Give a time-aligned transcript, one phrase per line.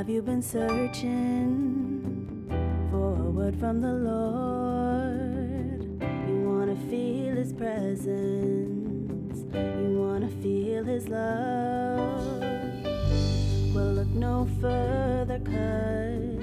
[0.00, 2.46] Have you been searching
[2.90, 5.82] for a word from the Lord?
[6.26, 12.40] You want to feel His presence, you want to feel His love.
[13.74, 16.39] Well, look no further, cause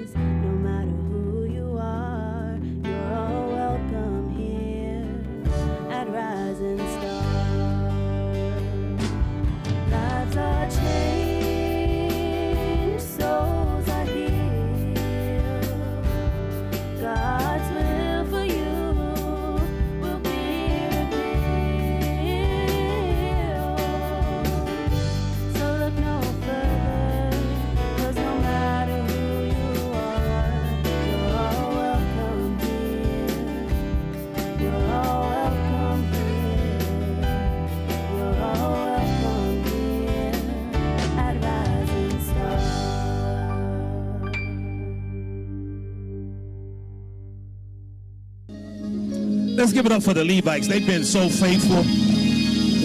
[49.58, 50.68] Let's give it up for the Levites.
[50.68, 51.78] They've been so faithful.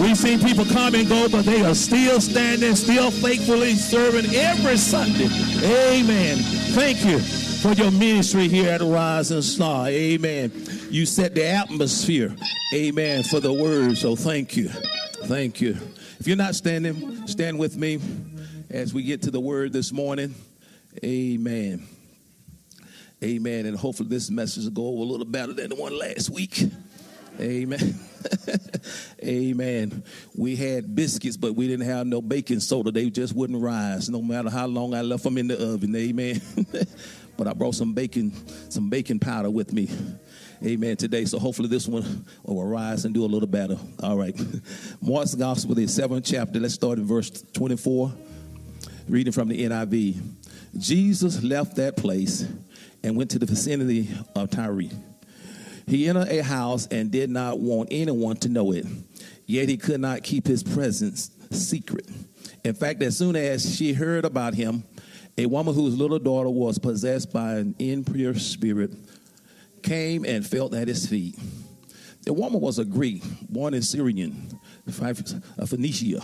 [0.04, 4.76] We've seen people come and go, but they are still standing, still faithfully serving every
[4.76, 5.28] Sunday.
[5.62, 6.36] Amen.
[6.74, 9.86] Thank you for your ministry here at Rising Star.
[9.86, 10.50] Amen.
[10.90, 12.34] You set the atmosphere.
[12.74, 13.22] Amen.
[13.22, 13.96] For the word.
[13.96, 14.68] So thank you.
[14.68, 15.78] Thank you.
[16.18, 18.00] If you're not standing, stand with me
[18.68, 20.34] as we get to the word this morning.
[21.04, 21.86] Amen.
[23.24, 23.64] Amen.
[23.64, 26.62] And hopefully this message will go over a little better than the one last week.
[27.40, 27.98] Amen.
[29.24, 30.04] Amen.
[30.36, 32.90] We had biscuits, but we didn't have no baking soda.
[32.90, 35.96] They just wouldn't rise, no matter how long I left them in the oven.
[35.96, 36.40] Amen.
[37.36, 38.32] but I brought some baking,
[38.68, 39.88] some baking powder with me.
[40.62, 40.96] Amen.
[40.96, 43.78] Today, so hopefully this one will rise and do a little better.
[44.02, 44.38] All right.
[45.00, 46.60] Mark's Gospel, the seventh chapter.
[46.60, 48.12] Let's start in verse twenty-four.
[49.08, 50.20] Reading from the NIV.
[50.78, 52.46] Jesus left that place
[53.04, 54.88] and went to the vicinity of Tyre.
[55.86, 58.86] He entered a house and did not want anyone to know it,
[59.46, 62.08] yet he could not keep his presence secret.
[62.64, 64.84] In fact, as soon as she heard about him,
[65.36, 68.92] a woman whose little daughter was possessed by an impure spirit
[69.82, 71.38] came and fell at his feet.
[72.22, 74.58] The woman was a Greek, born in Syrian,
[74.90, 76.22] Phoenicia.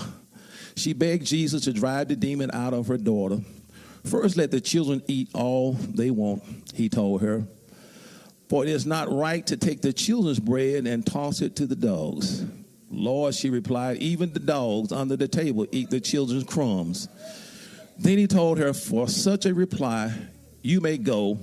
[0.76, 3.40] She begged Jesus to drive the demon out of her daughter.
[4.04, 6.42] First, let the children eat all they want,
[6.74, 7.46] he told her.
[8.48, 11.76] For it is not right to take the children's bread and toss it to the
[11.76, 12.44] dogs.
[12.90, 17.08] Lord, she replied, even the dogs under the table eat the children's crumbs.
[17.98, 20.12] Then he told her, For such a reply,
[20.62, 21.38] you may go.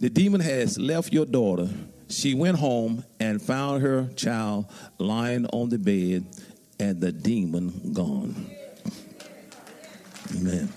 [0.00, 1.68] The demon has left your daughter.
[2.08, 4.66] She went home and found her child
[4.98, 6.26] lying on the bed
[6.78, 8.50] and the demon gone.
[10.36, 10.68] Amen.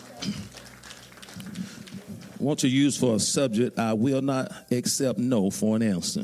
[2.41, 6.23] Want to use for a subject, I will not accept no for an answer.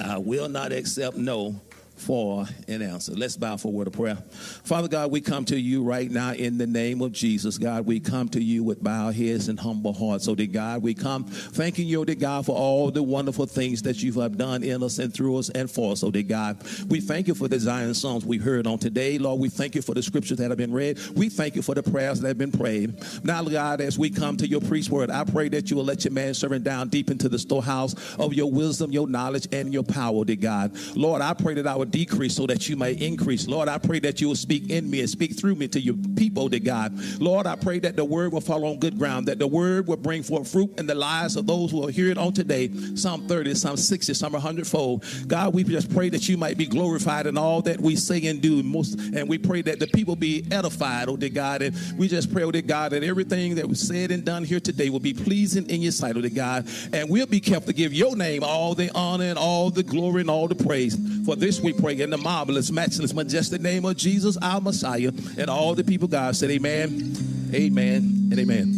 [0.00, 1.60] I will not accept no
[2.00, 3.12] for an answer.
[3.12, 4.16] Let's bow for a word of prayer.
[4.64, 7.58] Father God, we come to you right now in the name of Jesus.
[7.58, 10.24] God, we come to you with bowed heads and humble hearts.
[10.24, 14.02] So, dear God, we come thanking you, dear God, for all the wonderful things that
[14.02, 16.00] you have done in us and through us and for us.
[16.00, 19.18] So, dear God, we thank you for the Zion songs we heard on today.
[19.18, 20.98] Lord, we thank you for the scriptures that have been read.
[21.14, 22.94] We thank you for the prayers that have been prayed.
[23.24, 26.04] Now, God, as we come to your priest word, I pray that you will let
[26.04, 29.82] your man servant down deep into the storehouse of your wisdom, your knowledge, and your
[29.82, 30.76] power, dear God.
[30.96, 33.46] Lord, I pray that I would decrease so that you may increase.
[33.46, 35.94] Lord, I pray that you will speak in me and speak through me to your
[36.16, 36.92] people, dear God.
[37.20, 39.96] Lord, I pray that the word will fall on good ground, that the word will
[39.96, 42.70] bring forth fruit in the lives of those who will hear it on today.
[42.94, 45.04] Psalm 30, Psalm 60, Psalm 100 fold.
[45.26, 48.40] God, we just pray that you might be glorified in all that we say and
[48.40, 48.62] do.
[48.62, 51.62] Most, and we pray that the people be edified, oh dear God.
[51.62, 54.60] And we just pray, oh dear God, that everything that was said and done here
[54.60, 56.68] today will be pleasing in your sight, oh dear God.
[56.92, 60.22] And we'll be careful to give your name all the honor and all the glory
[60.22, 60.96] and all the praise.
[61.24, 65.12] For this we pray in the marvelous, matchless, majestic name of Jesus, our Messiah.
[65.38, 67.14] And all the people, God said, Amen,
[67.54, 68.76] Amen, and Amen.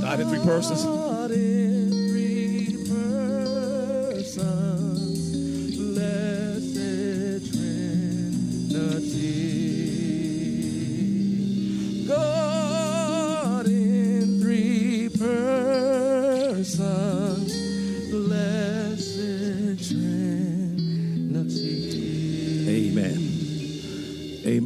[0.00, 1.13] God in three persons.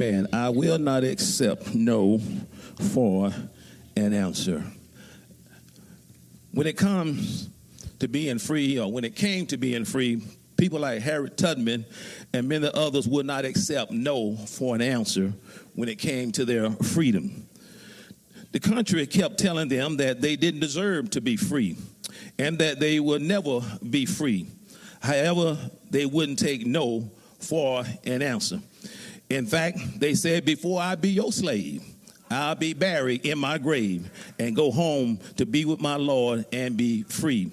[0.00, 0.28] Amen.
[0.32, 2.20] I will not accept no
[2.92, 3.32] for
[3.96, 4.62] an answer.
[6.52, 7.48] When it comes
[7.98, 10.22] to being free, or when it came to being free,
[10.56, 11.84] people like Harriet Tubman
[12.32, 15.32] and many others would not accept no for an answer
[15.74, 17.48] when it came to their freedom.
[18.52, 21.76] The country kept telling them that they didn't deserve to be free
[22.38, 24.46] and that they would never be free.
[25.02, 25.58] However,
[25.90, 27.10] they wouldn't take no
[27.40, 28.60] for an answer.
[29.30, 31.82] In fact, they said, Before I be your slave,
[32.30, 36.76] I'll be buried in my grave and go home to be with my Lord and
[36.76, 37.52] be free.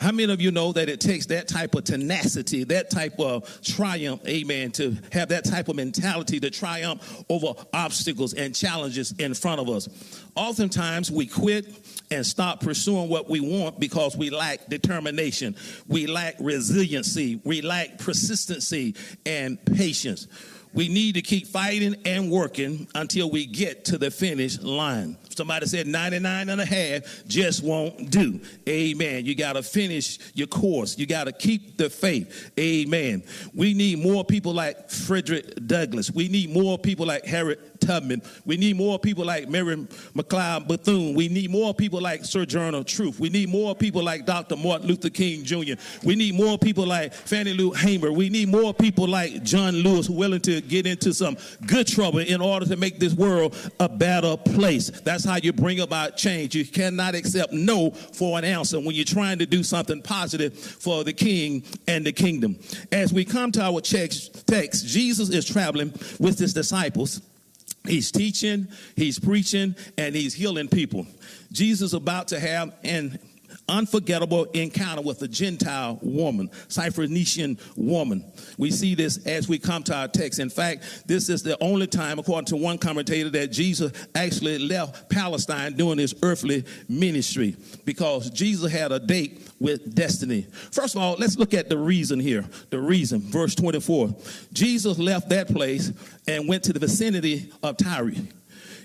[0.00, 3.60] How many of you know that it takes that type of tenacity, that type of
[3.62, 9.34] triumph, amen, to have that type of mentality to triumph over obstacles and challenges in
[9.34, 9.90] front of us?
[10.36, 11.66] Oftentimes we quit
[12.10, 15.54] and stop pursuing what we want because we lack determination,
[15.86, 18.94] we lack resiliency, we lack persistency
[19.26, 20.28] and patience.
[20.72, 25.16] We need to keep fighting and working until we get to the finish line.
[25.40, 28.38] Somebody said 99 and a half just won't do.
[28.68, 29.24] Amen.
[29.24, 30.98] You got to finish your course.
[30.98, 32.52] You got to keep the faith.
[32.60, 33.22] Amen.
[33.54, 36.10] We need more people like Frederick Douglass.
[36.10, 38.20] We need more people like Harriet Tubman.
[38.44, 39.76] We need more people like Mary
[40.14, 41.14] McLeod Bethune.
[41.14, 43.18] We need more people like Sir Sojourner Truth.
[43.18, 44.56] We need more people like Dr.
[44.56, 45.74] Martin Luther King Jr.
[46.04, 48.12] We need more people like Fannie Lou Hamer.
[48.12, 52.42] We need more people like John Lewis willing to get into some good trouble in
[52.42, 54.90] order to make this world a better place.
[54.90, 56.56] That's how you bring about change.
[56.56, 61.04] You cannot accept no for an answer when you're trying to do something positive for
[61.04, 62.58] the king and the kingdom.
[62.90, 67.22] As we come to our text, Jesus is traveling with his disciples.
[67.86, 71.06] He's teaching, he's preaching, and he's healing people.
[71.52, 73.18] Jesus about to have an
[73.70, 78.30] unforgettable encounter with a Gentile woman, Syrophoenician woman.
[78.58, 80.40] We see this as we come to our text.
[80.40, 85.08] In fact, this is the only time, according to one commentator, that Jesus actually left
[85.08, 90.46] Palestine during his earthly ministry because Jesus had a date with destiny.
[90.72, 92.44] First of all, let's look at the reason here.
[92.70, 94.14] The reason, verse 24.
[94.52, 95.92] Jesus left that place
[96.26, 98.12] and went to the vicinity of Tyre.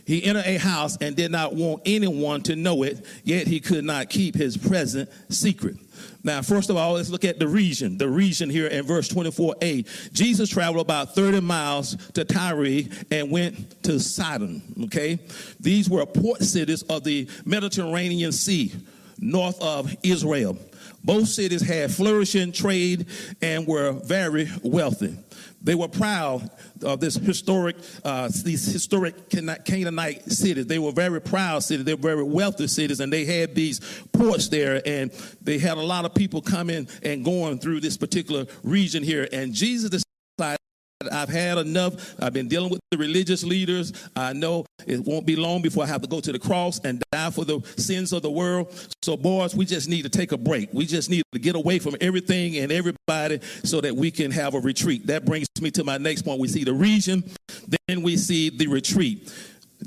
[0.06, 3.84] He entered a house and did not want anyone to know it, yet he could
[3.84, 5.78] not keep his present secret.
[6.24, 7.98] Now, first of all, let's look at the region.
[7.98, 10.12] The region here in verse 24a.
[10.12, 14.62] Jesus traveled about 30 miles to Tyre and went to Sidon.
[14.86, 15.20] Okay?
[15.60, 18.74] These were port cities of the Mediterranean Sea,
[19.20, 20.58] north of Israel.
[21.04, 23.06] Both cities had flourishing trade
[23.42, 25.16] and were very wealthy.
[25.66, 26.50] They were proud
[26.84, 30.68] of this historic, uh, these historic Canaanite cities.
[30.68, 31.86] They were very proud cities.
[31.86, 33.82] They were very wealthy cities, and they had these
[34.14, 38.46] ports there, and they had a lot of people coming and going through this particular
[38.64, 39.28] region here.
[39.34, 39.90] And Jesus
[40.38, 40.60] decided
[41.12, 42.16] I've had enough.
[42.22, 43.94] I've been dealing with the religious leaders.
[44.16, 47.04] I know it won't be long before I have to go to the cross and
[47.12, 48.74] die for the sins of the world.
[49.02, 50.70] So, boys, we just need to take a break.
[50.74, 54.54] We just need to get away from everything and everybody so that we can have
[54.54, 55.08] a retreat.
[55.08, 56.40] That brings me to my next point.
[56.40, 57.24] We see the region,
[57.88, 59.32] then we see the retreat.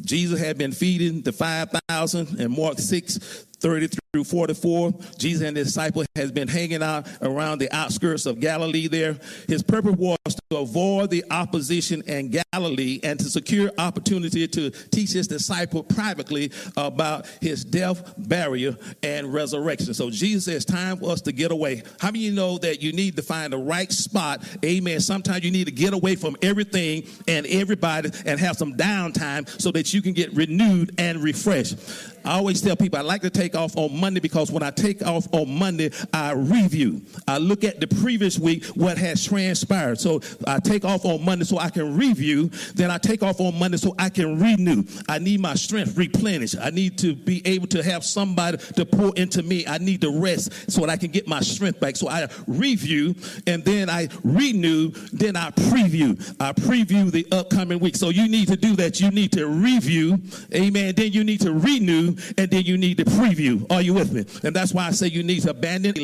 [0.03, 4.93] Jesus had been feeding the 5,000 in Mark 6 30 through 44.
[5.19, 9.19] Jesus and his disciple has been hanging out around the outskirts of Galilee there.
[9.47, 10.19] His purpose was
[10.51, 16.53] to avoid the opposition in Galilee and to secure opportunity to teach his disciple privately
[16.77, 19.93] about his death, burial, and resurrection.
[19.95, 21.83] So Jesus says, time for us to get away.
[22.01, 24.43] How many you know that you need to find the right spot?
[24.65, 25.01] Amen.
[25.01, 29.71] Sometimes you need to get away from everything and everybody and have some downtime so
[29.73, 31.79] that you can get renewed and refreshed.
[32.29, 35.03] I always tell people I like to take off on Monday because when I take
[35.03, 37.01] off on Monday, I review.
[37.27, 39.99] I look at the previous week, what has transpired.
[39.99, 42.51] So I take off on Monday so I can review.
[42.75, 44.85] Then I take off on Monday so I can renew.
[45.09, 46.57] I need my strength replenished.
[46.61, 49.67] I need to be able to have somebody to pour into me.
[49.67, 51.97] I need to rest so that I can get my strength back.
[51.97, 53.15] So I review
[53.47, 54.91] and then I renew.
[55.15, 56.21] Then I preview.
[56.39, 57.97] I preview the upcoming week.
[57.97, 59.01] So you need to do that.
[59.01, 60.21] You need to review.
[60.55, 60.95] Amen.
[60.95, 63.71] Then you need to renew and then you need to preview.
[63.71, 64.25] Are you with me?
[64.47, 65.95] And that's why I say you need to abandon.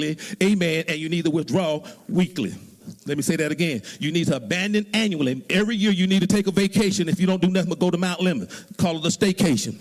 [0.42, 0.85] Amen.
[0.88, 2.54] And you need to withdraw weekly.
[3.06, 3.83] Let me say that again.
[3.99, 5.44] You need to abandon annually.
[5.50, 7.09] Every year you need to take a vacation.
[7.09, 9.78] If you don't do nothing but go to Mount Lemmon, call it a staycation.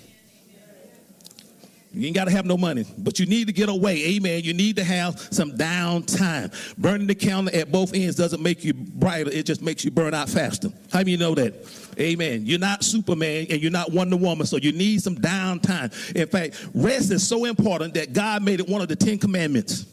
[1.94, 4.16] You ain't got to have no money, but you need to get away.
[4.16, 4.44] Amen.
[4.44, 6.52] You need to have some downtime.
[6.76, 10.16] Burning the candle at both ends doesn't make you brighter, it just makes you burn
[10.16, 10.70] out faster.
[10.92, 11.54] How do you know that?
[12.00, 12.48] Amen.
[12.48, 16.16] You're not Superman and you're not Wonder Woman, so you need some downtime.
[16.16, 19.86] In fact, rest is so important that God made it one of the Ten Commandments.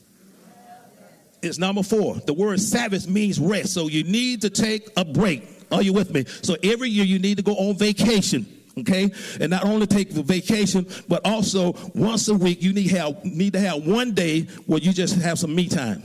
[1.43, 2.17] It's number four.
[2.17, 5.47] The word Sabbath means rest, so you need to take a break.
[5.71, 6.25] Are you with me?
[6.43, 8.47] So every year you need to go on vacation
[8.79, 9.11] okay
[9.41, 13.53] and not only take the vacation but also once a week you need have need
[13.53, 16.03] to have one day where you just have some me time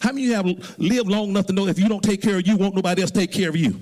[0.00, 2.38] how many of you have lived long enough to know if you don't take care
[2.38, 3.78] of you won't nobody else take care of you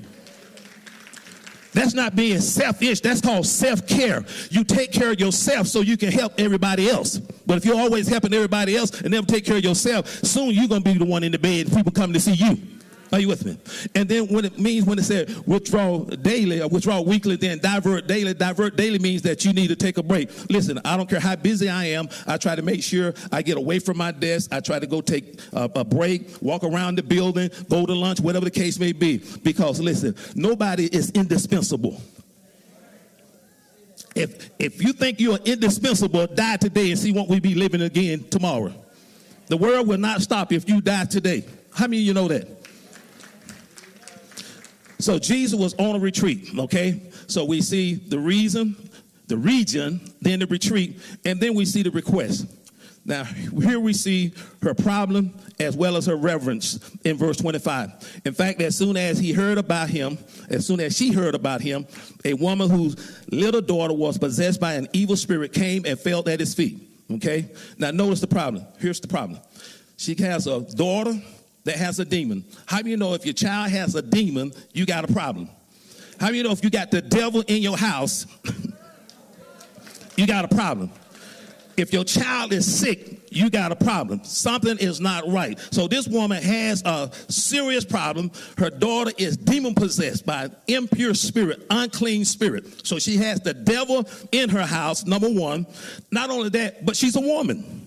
[1.75, 3.01] That's not being selfish.
[3.01, 4.25] That's called self care.
[4.49, 7.19] You take care of yourself so you can help everybody else.
[7.19, 10.69] But if you're always helping everybody else and never take care of yourself, soon you're
[10.69, 11.73] going to be the one in the bed.
[11.75, 12.74] People come to see you.
[13.15, 13.57] Are you with me?
[13.95, 18.09] And then when it means when it said withdraw daily or withdraw weekly, then divert
[18.09, 18.35] daily.
[18.35, 20.31] Divert daily means that you need to take a break.
[20.51, 22.09] Listen, I don't care how busy I am.
[22.27, 24.53] I try to make sure I get away from my desk.
[24.53, 28.19] I try to go take a, a break, walk around the building, go to lunch,
[28.19, 29.23] whatever the case may be.
[29.45, 32.03] Because listen, nobody is indispensable.
[34.17, 38.25] If if you think you're indispensable, die today and see what we be living again
[38.29, 38.75] tomorrow.
[39.47, 41.45] The world will not stop if you die today.
[41.73, 42.64] How many of you know that?
[45.05, 47.03] So Jesus was on a retreat, okay?
[47.27, 48.75] So we see the reason,
[49.27, 52.47] the region, then the retreat, and then we see the request.
[53.05, 54.33] Now, here we see
[54.63, 58.23] her problem as well as her reverence in verse 25.
[58.25, 60.17] In fact, as soon as he heard about him,
[60.49, 61.87] as soon as she heard about him,
[62.25, 62.97] a woman whose
[63.31, 66.81] little daughter was possessed by an evil spirit came and fell at his feet.
[67.11, 67.51] Okay?
[67.77, 68.65] Now, notice the problem.
[68.79, 69.39] Here's the problem.
[69.99, 71.21] She has a daughter
[71.65, 72.45] that has a demon.
[72.67, 75.49] How do you know if your child has a demon, you got a problem?
[76.21, 78.27] How do you know if you got the devil in your house,
[80.17, 80.91] you got a problem?
[81.77, 84.23] If your child is sick, you got a problem.
[84.23, 85.59] Something is not right.
[85.73, 88.31] So this woman has a serious problem.
[88.57, 92.87] Her daughter is demon possessed by an impure spirit, unclean spirit.
[92.87, 95.67] So she has the devil in her house, number one.
[96.13, 97.84] Not only that, but she's a woman.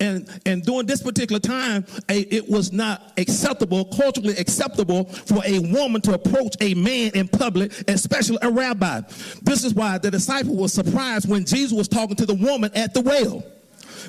[0.00, 6.00] And, and during this particular time, it was not acceptable, culturally acceptable, for a woman
[6.02, 9.00] to approach a man in public, especially a rabbi.
[9.42, 12.94] This is why the disciple was surprised when Jesus was talking to the woman at
[12.94, 13.44] the well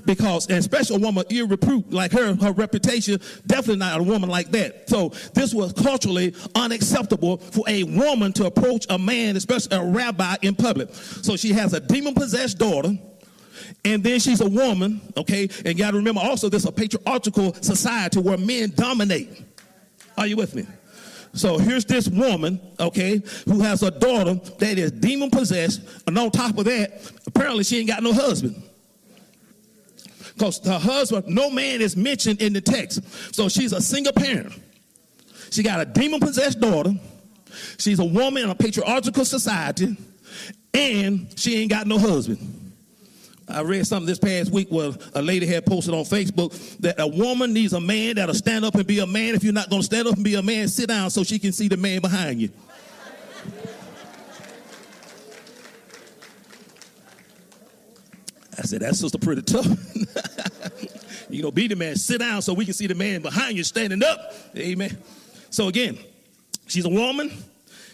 [0.05, 4.51] because, and especially a woman repute like her, her reputation, definitely not a woman like
[4.51, 4.89] that.
[4.89, 10.35] So this was culturally unacceptable for a woman to approach a man, especially a rabbi
[10.41, 10.93] in public.
[10.93, 12.97] So she has a demon possessed daughter
[13.85, 15.49] and then she's a woman, okay?
[15.65, 19.43] And you got to remember also, this is a patriarchal society where men dominate.
[20.17, 20.65] Are you with me?
[21.33, 25.81] So here's this woman, okay, who has a daughter that is demon possessed.
[26.07, 28.61] And on top of that, apparently she ain't got no husband.
[30.33, 33.01] Because her husband, no man is mentioned in the text.
[33.35, 34.53] So she's a single parent.
[35.51, 36.93] She got a demon possessed daughter.
[37.77, 39.97] She's a woman in a patriarchal society.
[40.73, 42.62] And she ain't got no husband.
[43.47, 47.07] I read something this past week where a lady had posted on Facebook that a
[47.07, 49.35] woman needs a man that'll stand up and be a man.
[49.35, 51.39] If you're not going to stand up and be a man, sit down so she
[51.39, 52.49] can see the man behind you.
[58.57, 59.67] I said, that's just a pretty tough.
[61.29, 63.63] you know, be the man, sit down so we can see the man behind you
[63.63, 64.33] standing up.
[64.55, 64.97] Amen.
[65.49, 65.97] So again,
[66.67, 67.31] she's a woman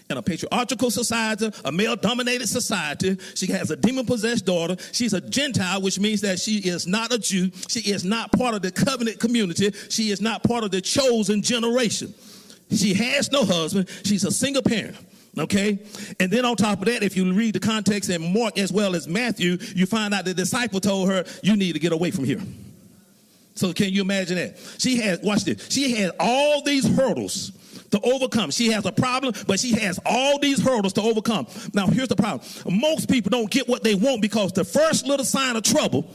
[0.09, 3.15] in a patriarchal society, a male dominated society.
[3.35, 4.75] She has a demon possessed daughter.
[4.91, 7.51] She's a Gentile, which means that she is not a Jew.
[7.67, 9.71] She is not part of the covenant community.
[9.89, 12.11] She is not part of the chosen generation.
[12.71, 13.87] She has no husband.
[14.03, 14.97] She's a single parent.
[15.37, 15.77] Okay?
[16.19, 18.95] And then on top of that, if you read the context in Mark as well
[18.95, 22.23] as Matthew, you find out the disciple told her, You need to get away from
[22.23, 22.41] here.
[23.53, 24.57] So can you imagine that?
[24.79, 27.51] She had, watch this, she had all these hurdles
[27.91, 28.51] to overcome.
[28.51, 31.47] She has a problem, but she has all these hurdles to overcome.
[31.73, 35.25] Now, here's the problem most people don't get what they want because the first little
[35.25, 36.09] sign of trouble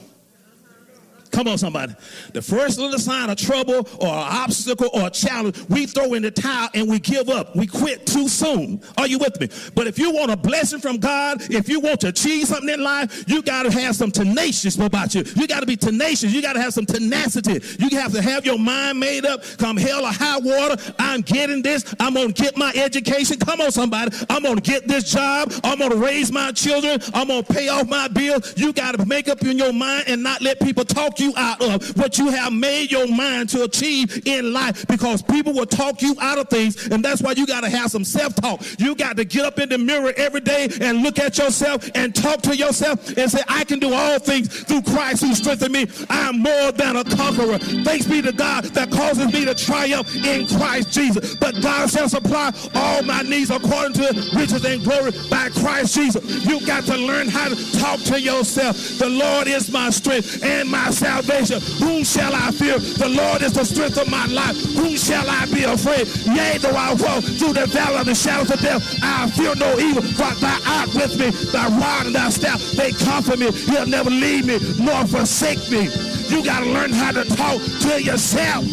[1.34, 1.92] Come on, somebody.
[2.32, 6.68] The first little sign of trouble or obstacle or challenge, we throw in the towel
[6.74, 7.56] and we give up.
[7.56, 8.80] We quit too soon.
[8.96, 9.48] Are you with me?
[9.74, 12.84] But if you want a blessing from God, if you want to achieve something in
[12.84, 15.24] life, you got to have some tenacious about you.
[15.34, 16.32] You got to be tenacious.
[16.32, 17.60] You got to have some tenacity.
[17.80, 19.42] You have to have your mind made up.
[19.58, 21.94] Come hell or high water, I'm getting this.
[21.98, 23.38] I'm going to get my education.
[23.38, 24.16] Come on, somebody.
[24.30, 25.52] I'm going to get this job.
[25.64, 27.00] I'm going to raise my children.
[27.12, 28.54] I'm going to pay off my bills.
[28.56, 31.34] You got to make up in your mind and not let people talk you you
[31.36, 35.66] out of what you have made your mind to achieve in life because people will
[35.66, 36.86] talk you out of things.
[36.88, 38.62] And that's why you got to have some self talk.
[38.78, 42.14] You got to get up in the mirror every day and look at yourself and
[42.14, 45.86] talk to yourself and say, I can do all things through Christ who strengthens me.
[46.10, 47.58] I am more than a conqueror.
[47.58, 51.34] Thanks be to God that causes me to triumph in Christ Jesus.
[51.36, 56.44] But God shall supply all my needs according to riches and glory by Christ Jesus.
[56.44, 58.76] You got to learn how to talk to yourself.
[58.98, 61.60] The Lord is my strength and my salvation salvation.
[61.86, 62.78] Whom shall I fear?
[62.78, 64.56] The Lord is the strength of my life.
[64.74, 66.08] Whom shall I be afraid?
[66.26, 69.78] Yea, though I walk through the valley of the shadows of death, I fear no
[69.78, 71.30] evil, for thou art with me.
[71.52, 73.50] Thy rod and thy staff, they comfort me.
[73.70, 75.88] You'll never leave me nor forsake me.
[76.28, 78.64] You got to learn how to talk to yourself.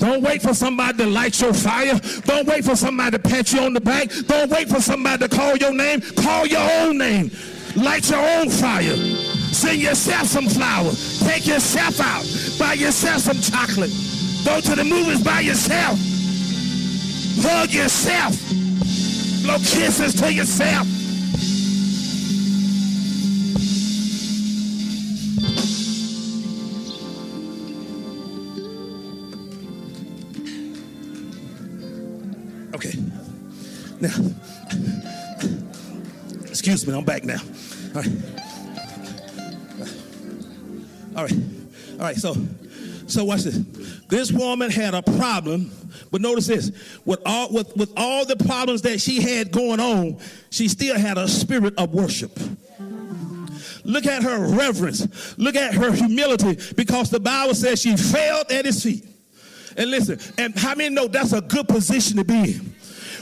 [0.00, 2.00] Don't wait for somebody to light your fire.
[2.24, 4.08] Don't wait for somebody to pat you on the back.
[4.26, 6.00] Don't wait for somebody to call your name.
[6.00, 7.30] Call your own name.
[7.76, 8.96] Light your own fire.
[9.52, 11.20] Send yourself some flowers.
[11.20, 12.24] Take yourself out.
[12.58, 13.92] Buy yourself some chocolate.
[14.44, 15.98] Go to the movies by yourself.
[17.42, 18.36] Hug yourself.
[19.42, 20.86] Blow kisses to yourself.
[32.74, 32.98] Okay.
[34.00, 34.14] Now,
[36.60, 37.38] excuse me, I'm back now.
[37.94, 38.12] All right.
[41.16, 41.32] All right.
[41.92, 42.16] All right.
[42.16, 42.36] So,
[43.06, 43.56] so watch this.
[44.08, 45.70] This woman had a problem,
[46.10, 46.70] but notice this:
[47.06, 50.18] with all with with all the problems that she had going on,
[50.50, 52.38] she still had a spirit of worship.
[53.84, 55.38] Look at her reverence.
[55.38, 59.06] Look at her humility, because the Bible says she fell at his feet.
[59.78, 62.69] And listen, and how many know that's a good position to be in?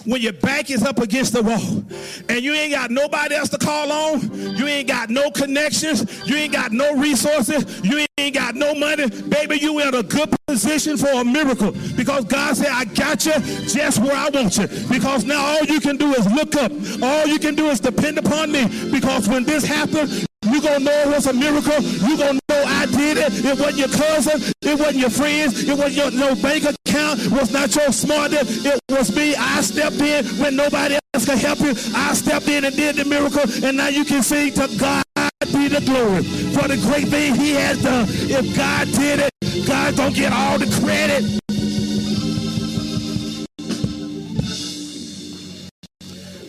[0.05, 1.85] When your back is up against the wall
[2.29, 6.37] and you ain't got nobody else to call on, you ain't got no connections, you
[6.37, 10.97] ain't got no resources, you ain't got no money, baby, you in a good position
[10.97, 11.73] for a miracle.
[11.97, 13.33] Because God said, I got you
[13.67, 14.67] just where I want you.
[14.89, 18.19] Because now all you can do is look up, all you can do is depend
[18.19, 18.91] upon me.
[18.91, 20.27] Because when this happens,
[20.59, 21.81] you gonna know it was a miracle.
[21.81, 23.45] You gonna know I did it.
[23.45, 24.53] It wasn't your cousin.
[24.63, 25.69] It wasn't your friends.
[25.69, 27.21] It wasn't your no bank account.
[27.21, 28.67] It was not your smartness.
[28.67, 29.37] It was me.
[29.37, 31.75] I stepped in when nobody else could help you.
[31.95, 33.45] I stepped in and did the miracle.
[33.65, 35.05] And now you can sing to God
[35.53, 38.07] be the glory for the great thing he has done.
[38.09, 41.39] If God did it, God don't get all the credit.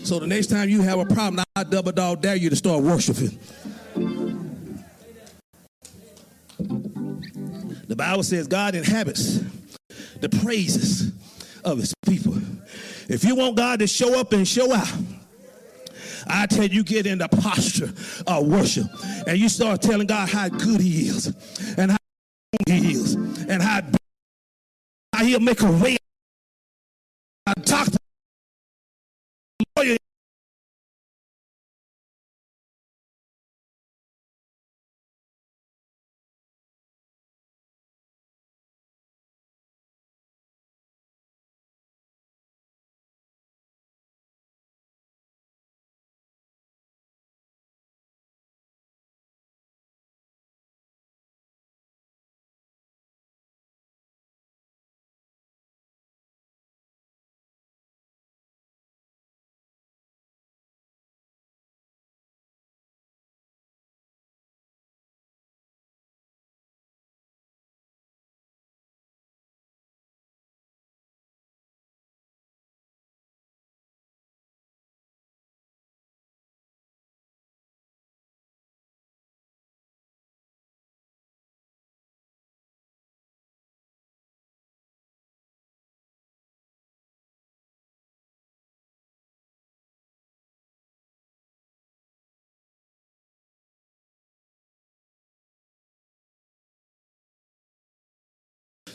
[0.03, 2.81] So the next time you have a problem, I double dog dare you to start
[2.81, 3.37] worshiping.
[7.87, 9.39] The Bible says God inhabits
[10.19, 11.11] the praises
[11.63, 12.37] of his people.
[13.07, 14.91] If you want God to show up and show out,
[16.27, 17.91] I tell you, get in the posture
[18.27, 18.85] of worship
[19.25, 21.27] and you start telling God how good he is
[21.77, 21.97] and how
[22.67, 23.81] he is and how,
[25.13, 25.97] how he'll make a way.
[27.47, 27.87] I talk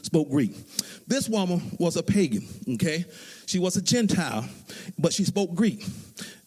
[0.02, 0.52] spoke Greek.
[1.06, 3.04] This woman was a pagan, okay?
[3.46, 4.48] She was a Gentile,
[4.98, 5.84] but she spoke Greek.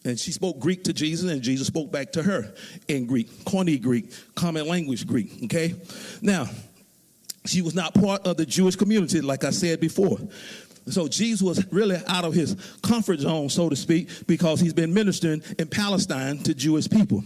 [0.04, 2.54] And she spoke Greek to Jesus, and Jesus spoke back to her
[2.88, 5.74] in Greek, Koine Greek, common language Greek, okay?
[6.22, 6.48] Now,
[7.44, 10.18] she was not part of the Jewish community, like I said before.
[10.90, 14.92] So Jesus was really out of his comfort zone, so to speak, because he's been
[14.92, 17.22] ministering in Palestine to Jewish people.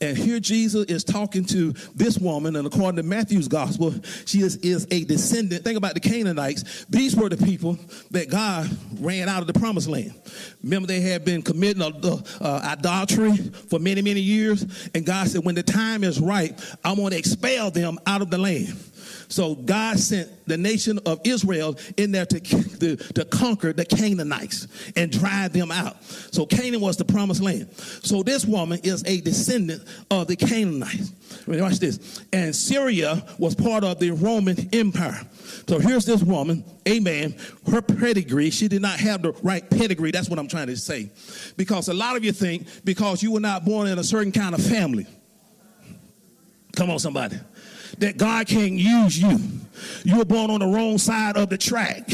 [0.00, 3.94] And here Jesus is talking to this woman, and according to Matthew's gospel,
[4.26, 5.64] she is, is a descendant.
[5.64, 6.86] Think about the Canaanites.
[6.88, 7.78] These were the people
[8.10, 8.68] that God
[9.00, 10.14] ran out of the promised land.
[10.62, 11.90] Remember, they had been committing uh,
[12.40, 14.88] uh, idolatry for many, many years.
[14.94, 18.30] And God said, when the time is right, I'm going to expel them out of
[18.30, 18.74] the land.
[19.28, 22.40] So God sent the nation of Israel in there to,
[22.78, 24.66] to, to, conquer the Canaanites
[24.96, 26.02] and drive them out.
[26.02, 27.70] So Canaan was the promised land.
[27.76, 31.12] So this woman is a descendant of the Canaanites.
[31.46, 32.24] Watch this.
[32.32, 35.20] And Syria was part of the Roman Empire.
[35.68, 37.36] So here's this woman, amen.
[37.70, 40.10] Her pedigree, she did not have the right pedigree.
[40.10, 41.10] That's what I'm trying to say.
[41.56, 44.54] Because a lot of you think because you were not born in a certain kind
[44.54, 45.06] of family.
[46.76, 47.38] Come on, somebody
[47.98, 49.38] that God can't use you.
[50.04, 52.08] You were born on the wrong side of the track.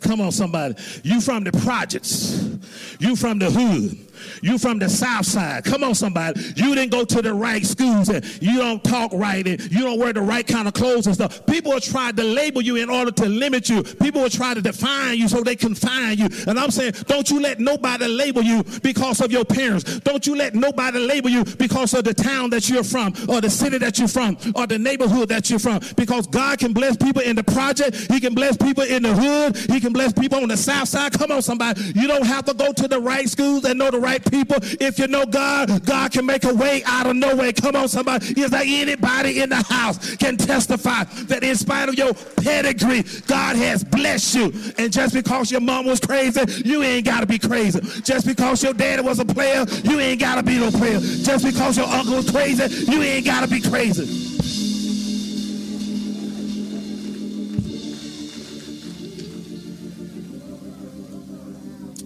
[0.00, 0.74] Come on, somebody.
[1.02, 2.58] You from the projects.
[2.98, 4.09] You from the hood.
[4.42, 5.64] You from the south side.
[5.64, 6.40] Come on, somebody.
[6.56, 9.98] You didn't go to the right schools and you don't talk right and you don't
[9.98, 11.44] wear the right kind of clothes and stuff.
[11.46, 13.82] People will try to label you in order to limit you.
[13.82, 16.28] People will try to define you so they confine you.
[16.46, 20.00] And I'm saying, don't you let nobody label you because of your parents.
[20.00, 23.50] Don't you let nobody label you because of the town that you're from or the
[23.50, 25.80] city that you're from or the neighborhood that you're from.
[25.96, 28.10] Because God can bless people in the project.
[28.12, 29.56] He can bless people in the hood.
[29.70, 31.12] He can bless people on the south side.
[31.12, 31.82] Come on, somebody.
[31.94, 34.56] You don't have to go to the right schools and know the right people.
[34.60, 37.52] If you know God, God can make a way out of no way.
[37.52, 38.40] Come on, somebody.
[38.40, 43.56] Is there anybody in the house can testify that in spite of your pedigree, God
[43.56, 44.52] has blessed you.
[44.78, 47.80] And just because your mom was crazy, you ain't got to be crazy.
[48.02, 51.00] Just because your daddy was a player, you ain't got to be no player.
[51.00, 54.26] Just because your uncle was crazy, you ain't got to be crazy.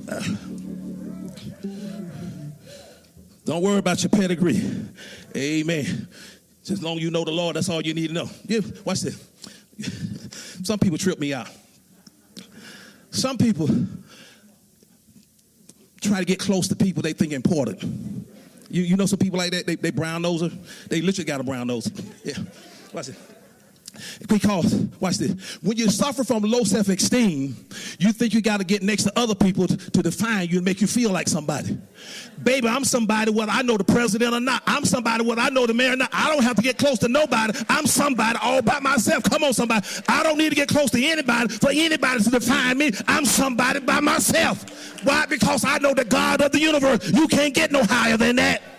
[0.07, 0.44] Uh.
[3.45, 4.63] Don't worry about your pedigree.
[5.37, 6.09] Amen.
[6.61, 8.31] Just as long as you know the Lord, that's all you need to know.
[8.47, 9.23] Yeah, watch this.
[10.63, 11.49] Some people trip me out.
[13.11, 13.69] Some people
[16.01, 17.83] try to get close to people they think important.
[18.71, 19.67] You, you know some people like that?
[19.67, 20.53] They, they brown noser.
[20.89, 21.91] They literally got a brown nose.
[22.25, 22.39] Yeah.
[22.93, 23.17] Watch it.
[24.29, 27.57] Because, watch this, when you suffer from low self esteem,
[27.99, 30.65] you think you got to get next to other people to, to, define you and
[30.65, 31.79] make you feel like somebody.
[32.43, 34.63] Baby, I'm somebody whether I know the president or not.
[34.67, 36.11] I'm somebody whether I know the mayor or not.
[36.13, 37.59] I don't have to get close to nobody.
[37.69, 39.23] I'm somebody all by myself.
[39.25, 39.87] Come on, somebody.
[40.09, 42.93] I don't need to get close to anybody for anybody to define me.
[43.09, 44.65] I'm somebody by myself.
[45.05, 45.27] Why?
[45.27, 47.11] Because I know the God of the universe.
[47.11, 48.74] You can't get no higher than that.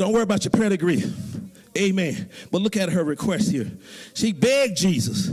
[0.00, 1.04] Don't worry about your pedigree.
[1.76, 2.30] Amen.
[2.50, 3.70] But look at her request here.
[4.14, 5.30] She begged Jesus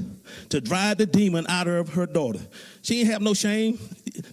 [0.49, 2.41] to drive the demon out of her daughter.
[2.81, 3.79] She didn't have no shame.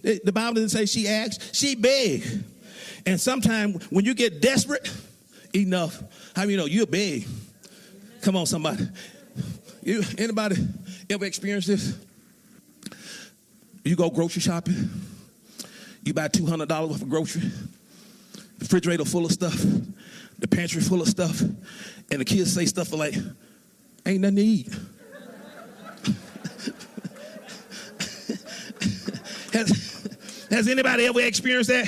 [0.03, 2.43] The Bible didn't say she asked, she begged.
[3.05, 4.91] And sometimes when you get desperate
[5.53, 6.03] enough,
[6.35, 7.25] how you know you beg?
[8.21, 8.89] Come on, somebody.
[9.83, 10.57] You anybody
[11.09, 11.97] ever experienced this?
[13.85, 14.89] You go grocery shopping,
[16.03, 17.49] you buy $200 worth of grocery,
[18.59, 19.63] refrigerator full of stuff
[20.39, 23.15] the pantry full of stuff, and the kids say stuff like,
[24.05, 24.67] ain't nothing to eat.
[29.53, 31.87] has, has anybody ever experienced that?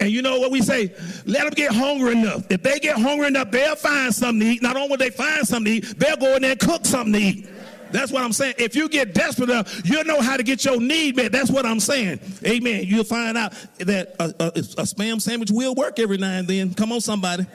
[0.00, 0.94] And you know what we say?
[1.26, 2.46] Let them get hungry enough.
[2.50, 4.62] If they get hungry enough, they'll find something to eat.
[4.62, 7.12] Not only will they find something to eat, they'll go in there and cook something
[7.12, 7.48] to eat.
[7.92, 8.54] That's what I'm saying.
[8.58, 11.30] If you get desperate enough, you'll know how to get your need met.
[11.30, 12.20] That's what I'm saying.
[12.44, 12.84] Amen.
[12.84, 16.72] You'll find out that a, a, a spam sandwich will work every now and then.
[16.74, 17.46] Come on, somebody.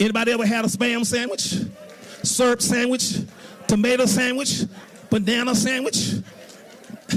[0.00, 1.54] Anybody ever had a spam sandwich?
[2.22, 3.18] Syrup sandwich?
[3.66, 4.62] Tomato sandwich?
[5.10, 6.14] Banana sandwich?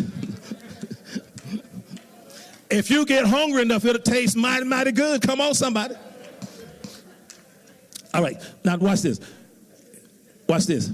[2.69, 5.21] if you get hungry enough, it'll taste mighty, mighty good.
[5.21, 5.95] Come on, somebody.
[8.13, 8.35] All right,
[8.65, 9.21] now watch this.
[10.47, 10.91] Watch this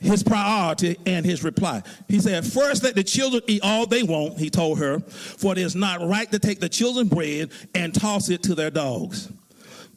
[0.00, 1.82] his priority and his reply.
[2.08, 5.58] He said, First, let the children eat all they want, he told her, for it
[5.58, 9.30] is not right to take the children's bread and toss it to their dogs.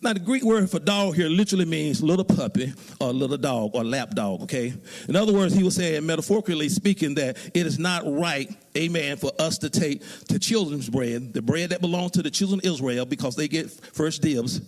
[0.01, 3.85] Now, the Greek word for dog here literally means little puppy or little dog or
[3.85, 4.73] lap dog, okay?
[5.07, 9.31] In other words, he was saying, metaphorically speaking, that it is not right amen, for
[9.39, 13.05] us to take the children's bread, the bread that belongs to the children of Israel,
[13.05, 14.61] because they get first dibs,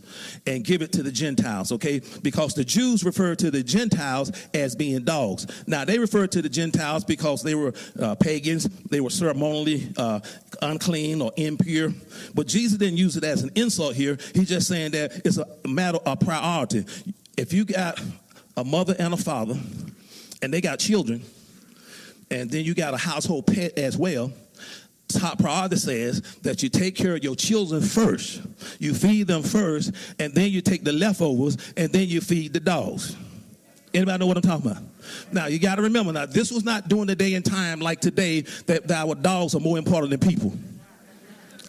[0.46, 2.02] and give it to the Gentiles, okay?
[2.22, 5.48] Because the Jews refer to the Gentiles as being dogs.
[5.68, 10.20] Now, they refer to the Gentiles because they were uh, pagans, they were ceremonially uh,
[10.62, 11.94] unclean or impure.
[12.34, 14.18] But Jesus didn't use it as an insult here.
[14.34, 16.86] He's just saying that it's a matter of priority.
[17.38, 18.00] If you got
[18.58, 19.56] a mother and a father,
[20.41, 21.24] and they got children,
[22.36, 24.32] and then you got a household pet as well.
[25.08, 28.41] Top priority says that you take care of your children first.
[28.80, 32.60] You feed them first, and then you take the leftovers, and then you feed the
[32.60, 33.15] dogs.
[33.93, 34.84] Anybody know what I'm talking about?
[35.32, 38.02] Now you got to remember now this was not during the day and time like
[38.02, 40.52] today that, that our dogs are more important than people.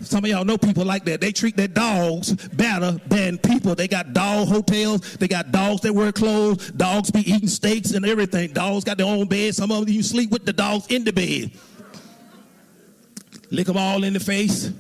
[0.02, 1.20] Some of y'all know people like that.
[1.20, 3.74] They treat their dogs better than people.
[3.74, 5.16] They got dog hotels.
[5.16, 6.70] They got dogs that wear clothes.
[6.72, 8.52] Dogs be eating steaks and everything.
[8.52, 9.54] Dogs got their own bed.
[9.54, 11.50] Some of them you sleep with the dogs in the bed.
[13.50, 14.70] Lick them all in the face.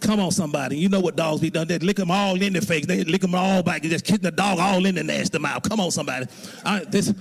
[0.00, 0.78] Come on, somebody.
[0.78, 1.68] You know what dogs be done.
[1.68, 2.86] They lick them all in the face.
[2.86, 3.82] They lick them all back.
[3.82, 5.68] They just kick the dog all in the nasty mouth.
[5.68, 6.26] Come on, somebody.
[6.64, 7.12] I, this,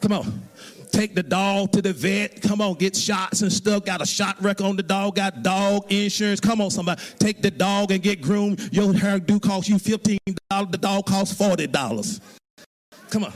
[0.00, 0.42] come on
[0.90, 2.42] take the dog to the vet.
[2.42, 3.84] Come on, get shots and stuff.
[3.84, 5.16] Got a shot record on the dog.
[5.16, 6.40] Got dog insurance.
[6.40, 7.00] Come on, somebody.
[7.18, 8.72] Take the dog and get groomed.
[8.72, 10.18] Your hair do cost you $15.
[10.48, 12.20] The dog costs $40.
[13.10, 13.32] Come on.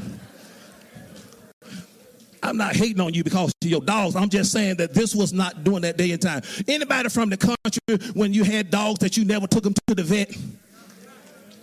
[2.42, 4.16] I'm not hating on you because of your dogs.
[4.16, 6.42] I'm just saying that this was not during that day and time.
[6.68, 10.02] Anybody from the country when you had dogs that you never took them to the
[10.02, 10.30] vet?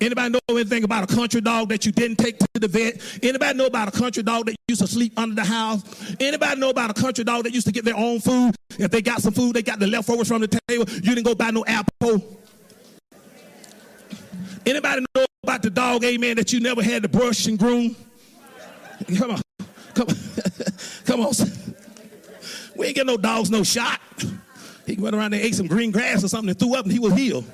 [0.02, 3.00] Anybody know anything about a country dog that you didn't take to the vet?
[3.22, 5.84] Anybody know about a country dog that used to sleep under the house?
[6.20, 8.56] Anybody know about a country dog that used to get their own food?
[8.80, 10.86] If they got some food, they got the leftovers from the table.
[10.90, 12.24] You didn't go buy no Alpo.
[14.66, 17.96] Anybody know about the dog, amen, that you never had to brush and groom?
[19.18, 19.42] Come on.
[19.94, 20.16] Come on.
[21.06, 21.34] Come on.
[22.76, 24.00] We ain't get no dogs no shot.
[24.88, 26.98] He went around there, ate some green grass or something and threw up and he
[26.98, 27.46] was healed.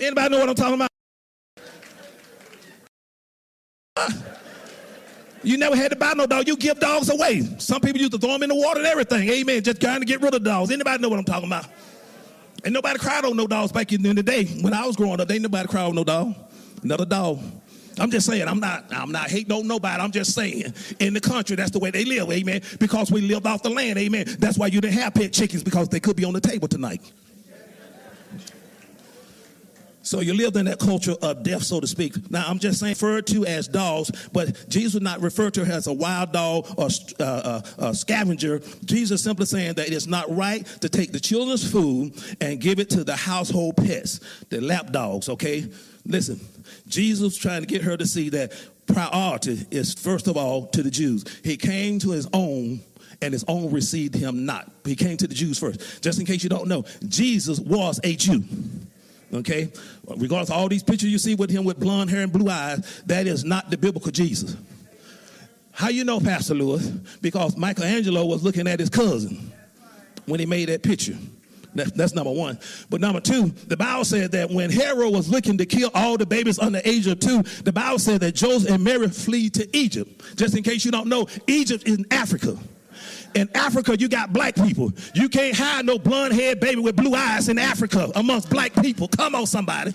[0.00, 0.88] Anybody know what I'm talking about?
[5.42, 6.48] You never had to buy no dog.
[6.48, 7.42] You give dogs away.
[7.58, 9.28] Some people used to throw them in the water and everything.
[9.28, 9.62] Amen.
[9.62, 10.72] Just trying to get rid of dogs.
[10.72, 11.66] Anybody know what I'm talking about?
[12.64, 14.46] And nobody cried on no dogs back in the day.
[14.60, 16.34] When I was growing up, ain't nobody cried on no dog.
[16.82, 17.38] Another dog.
[17.98, 20.02] I'm just saying, I'm not, I'm not hating on nobody.
[20.02, 22.60] I'm just saying, in the country, that's the way they live, amen.
[22.78, 24.26] Because we lived off the land, amen.
[24.38, 27.00] That's why you didn't have pet chickens because they could be on the table tonight.
[30.06, 32.30] So you lived in that culture of death, so to speak.
[32.30, 35.72] Now, I'm just saying, referred to as dogs, but Jesus would not refer to her
[35.72, 36.88] as a wild dog or
[37.18, 38.60] uh, uh, a scavenger.
[38.84, 42.88] Jesus simply saying that it's not right to take the children's food and give it
[42.90, 45.68] to the household pets, the lap dogs, okay?
[46.04, 46.38] Listen,
[46.86, 48.52] Jesus trying to get her to see that
[48.86, 51.24] priority is, first of all, to the Jews.
[51.42, 52.78] He came to his own
[53.22, 54.70] and his own received him not.
[54.84, 56.00] He came to the Jews first.
[56.00, 58.44] Just in case you don't know, Jesus was a Jew.
[59.32, 59.72] Okay?
[60.06, 63.02] Regardless of all these pictures you see with him with blonde hair and blue eyes,
[63.06, 64.56] that is not the biblical Jesus.
[65.72, 66.86] How you know, Pastor Lewis?
[67.20, 69.52] Because Michelangelo was looking at his cousin
[70.24, 71.16] when he made that picture.
[71.74, 72.58] That's number one.
[72.88, 76.24] But number two, the Bible said that when Herod was looking to kill all the
[76.24, 79.76] babies under the age of two, the Bible said that Joseph and Mary flee to
[79.76, 80.36] Egypt.
[80.36, 82.56] Just in case you don't know, Egypt is in Africa.
[83.36, 84.90] In Africa, you got black people.
[85.14, 89.08] You can't hide no blonde haired baby with blue eyes in Africa amongst black people.
[89.08, 89.92] Come on, somebody.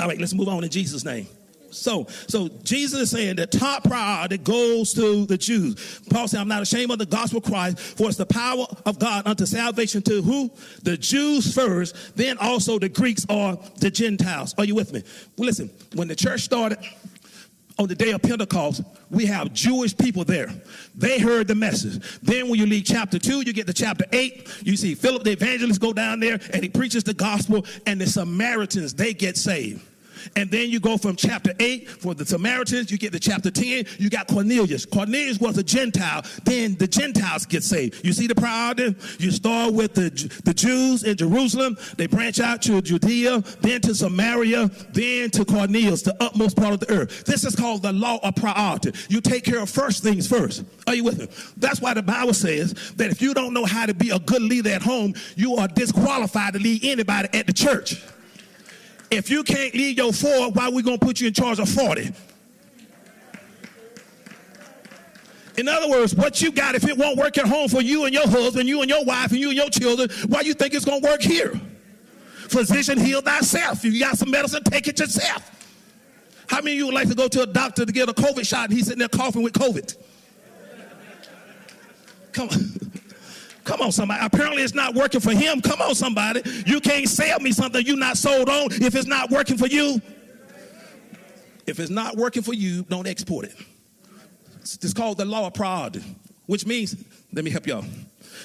[0.00, 1.26] All right, let's move on in Jesus' name.
[1.70, 6.00] So, so Jesus is saying the top priority goes to the Jews.
[6.08, 8.98] Paul said, I'm not ashamed of the gospel of Christ, for it's the power of
[8.98, 10.50] God unto salvation to who?
[10.82, 14.54] The Jews first, then also the Greeks or the Gentiles.
[14.56, 15.02] Are you with me?
[15.36, 16.78] Well, listen, when the church started,
[17.78, 20.48] on the day of Pentecost, we have Jewish people there.
[20.94, 22.20] They heard the message.
[22.22, 25.32] Then when you leave chapter 2, you get to chapter 8, you see Philip the
[25.32, 29.82] evangelist go down there and he preaches the gospel and the Samaritans, they get saved.
[30.34, 33.84] And then you go from chapter 8 for the Samaritans, you get to chapter 10,
[33.98, 34.84] you got Cornelius.
[34.84, 36.22] Cornelius was a Gentile.
[36.44, 38.04] Then the Gentiles get saved.
[38.04, 38.96] You see the priority?
[39.18, 40.10] You start with the,
[40.44, 46.02] the Jews in Jerusalem, they branch out to Judea, then to Samaria, then to Cornelius,
[46.02, 47.24] the utmost part of the earth.
[47.24, 48.92] This is called the law of priority.
[49.08, 50.64] You take care of first things first.
[50.86, 51.28] Are you with me?
[51.56, 54.42] That's why the Bible says that if you don't know how to be a good
[54.42, 58.02] leader at home, you are disqualified to lead anybody at the church.
[59.10, 61.68] If you can't lead your four, why we going to put you in charge of
[61.68, 62.12] 40?
[65.56, 68.12] In other words, what you got, if it won't work at home for you and
[68.12, 70.84] your husband, you and your wife, and you and your children, why you think it's
[70.84, 71.58] going to work here?
[72.48, 73.84] Physician, heal thyself.
[73.84, 75.50] If you got some medicine, take it yourself.
[76.48, 78.46] How many of you would like to go to a doctor to get a COVID
[78.46, 79.96] shot and he's sitting there coughing with COVID?
[82.32, 82.75] Come on.
[83.66, 84.24] Come on, somebody.
[84.24, 85.60] Apparently, it's not working for him.
[85.60, 86.40] Come on, somebody.
[86.66, 90.00] You can't sell me something you're not sold on if it's not working for you.
[91.66, 93.54] If it's not working for you, don't export it.
[94.60, 96.02] It's called the law of priority,
[96.46, 96.94] which means,
[97.32, 97.84] let me help y'all.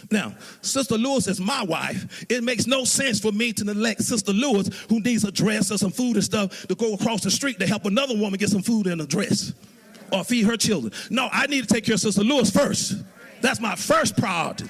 [0.10, 2.26] Now, Sister Lewis is my wife.
[2.28, 5.78] It makes no sense for me to neglect Sister Lewis, who needs a dress or
[5.78, 8.64] some food and stuff, to go across the street to help another woman get some
[8.64, 9.54] food and a dress
[10.12, 10.92] or feed her children.
[11.12, 13.04] No, I need to take care of Sister Lewis first.
[13.42, 14.66] That's my first priority.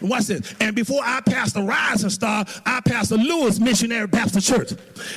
[0.00, 0.54] Watch this.
[0.60, 4.72] And before I passed the Rising Star, I passed the Lewis Missionary Baptist Church.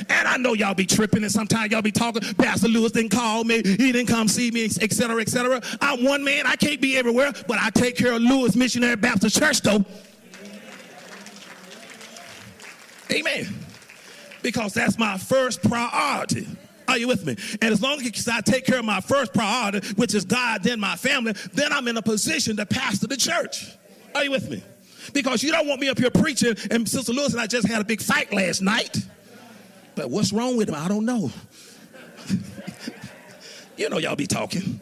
[0.08, 2.22] And I know y'all be tripping, and sometimes y'all be talking.
[2.34, 5.60] Pastor Lewis didn't call me, he didn't come see me, etc., etc.
[5.80, 9.38] I'm one man, I can't be everywhere, but I take care of Lewis Missionary Baptist
[9.38, 9.84] Church, though.
[13.10, 13.46] Amen.
[14.42, 16.46] Because that's my first priority.
[16.88, 17.36] Are you with me?
[17.60, 20.80] And as long as I take care of my first priority, which is God, then
[20.80, 23.76] my family, then I'm in a position to pastor the church.
[24.18, 24.60] Are you with me?
[25.12, 27.80] Because you don't want me up here preaching, and Sister Lewis and I just had
[27.80, 28.96] a big fight last night.
[29.94, 30.74] But what's wrong with him?
[30.74, 31.30] I don't know.
[33.76, 34.80] you know, y'all be talking.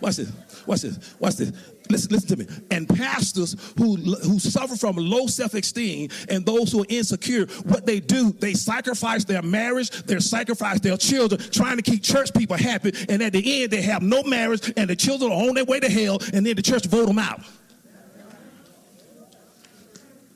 [0.00, 0.32] Watch this.
[0.66, 1.14] Watch this.
[1.20, 1.52] Watch this.
[1.90, 2.46] Listen, listen to me.
[2.70, 8.00] And pastors who who suffer from low self-esteem and those who are insecure, what they
[8.00, 12.92] do, they sacrifice their marriage, they sacrifice their children, trying to keep church people happy.
[13.08, 15.80] And at the end, they have no marriage, and the children are on their way
[15.80, 17.40] to hell, and then the church vote them out.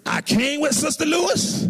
[0.06, 1.68] I came with Sister Lewis.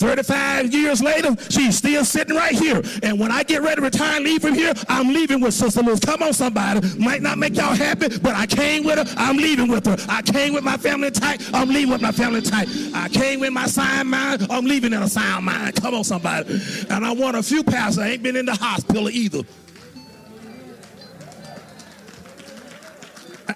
[0.00, 2.82] 35 years later, she's still sitting right here.
[3.02, 5.82] And when I get ready to retire and leave from here, I'm leaving with Sister
[5.82, 6.00] Lewis.
[6.00, 6.80] Come on, somebody.
[6.98, 9.14] Might not make y'all happy, but I came with her.
[9.18, 9.96] I'm leaving with her.
[10.08, 11.42] I came with my family tight.
[11.52, 12.68] I'm leaving with my family tight.
[12.94, 14.46] I came with my sound mind.
[14.50, 15.76] I'm leaving in a sound mind.
[15.76, 16.60] Come on, somebody.
[16.88, 17.98] And I want a few pastors.
[17.98, 19.42] I ain't been in the hospital either.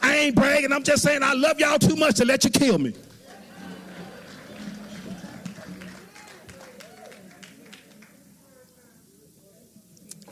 [0.02, 0.72] I ain't bragging.
[0.72, 2.94] I'm just saying I love y'all too much to let you kill me.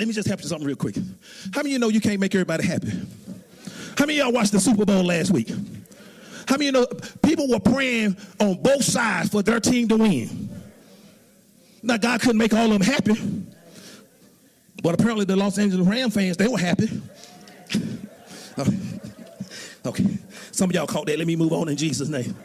[0.02, 0.96] Let me just help you something real quick.
[0.96, 2.90] How many of you know you can't make everybody happy?
[3.96, 5.48] How many of y'all watched the Super Bowl last week?
[6.48, 6.86] How many of you know
[7.22, 10.50] people were praying on both sides for their team to win?
[11.84, 13.14] Now, God couldn't make all of them happy,
[14.82, 16.88] but apparently the Los Angeles Ram fans, they were happy.
[19.84, 20.06] Okay,
[20.52, 21.18] some of y'all caught that.
[21.18, 22.36] Let me move on in Jesus' name.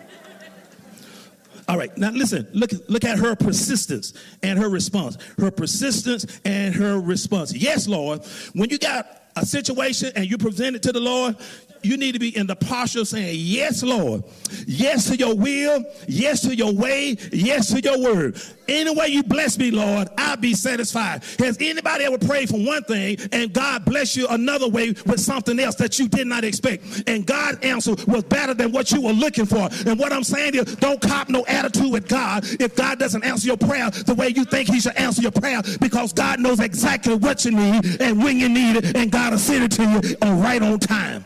[1.67, 5.17] All right, now listen, look, look at her persistence and her response.
[5.37, 7.53] Her persistence and her response.
[7.53, 11.35] Yes, Lord, when you got a situation and you present it to the Lord,
[11.83, 14.23] you need to be in the posture of saying, Yes, Lord.
[14.65, 15.83] Yes to your will.
[16.07, 17.17] Yes to your way.
[17.31, 18.39] Yes to your word.
[18.67, 21.23] Any way you bless me, Lord, I'll be satisfied.
[21.39, 25.57] Has anybody ever prayed for one thing and God bless you another way with something
[25.59, 27.03] else that you did not expect?
[27.07, 29.69] And God's answer was better than what you were looking for.
[29.85, 33.47] And what I'm saying is, don't cop no attitude with God if God doesn't answer
[33.47, 37.15] your prayer the way you think He should answer your prayer because God knows exactly
[37.15, 40.31] what you need and when you need it, and God will send it to you
[40.41, 41.25] right on time.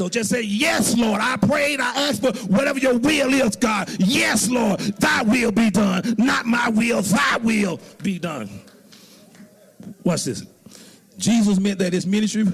[0.00, 1.20] So just say, Yes, Lord.
[1.20, 3.90] I prayed, I asked for whatever your will is, God.
[3.98, 4.80] Yes, Lord.
[4.80, 6.14] Thy will be done.
[6.16, 8.48] Not my will, thy will be done.
[10.02, 10.46] Watch this.
[11.18, 12.46] Jesus meant that his ministry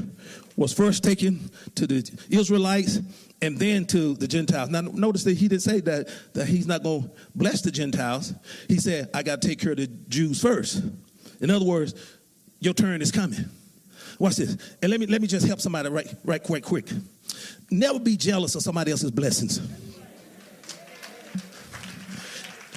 [0.57, 2.99] was first taken to the Israelites
[3.41, 4.71] and then to the Gentiles.
[4.71, 8.35] Now, notice that he didn't say that, that he's not going to bless the Gentiles.
[8.67, 10.83] He said, I got to take care of the Jews first.
[11.41, 11.95] In other words,
[12.59, 13.45] your turn is coming.
[14.19, 14.57] Watch this.
[14.83, 16.87] And let me, let me just help somebody right, right quick, quick.
[17.71, 19.61] Never be jealous of somebody else's blessings.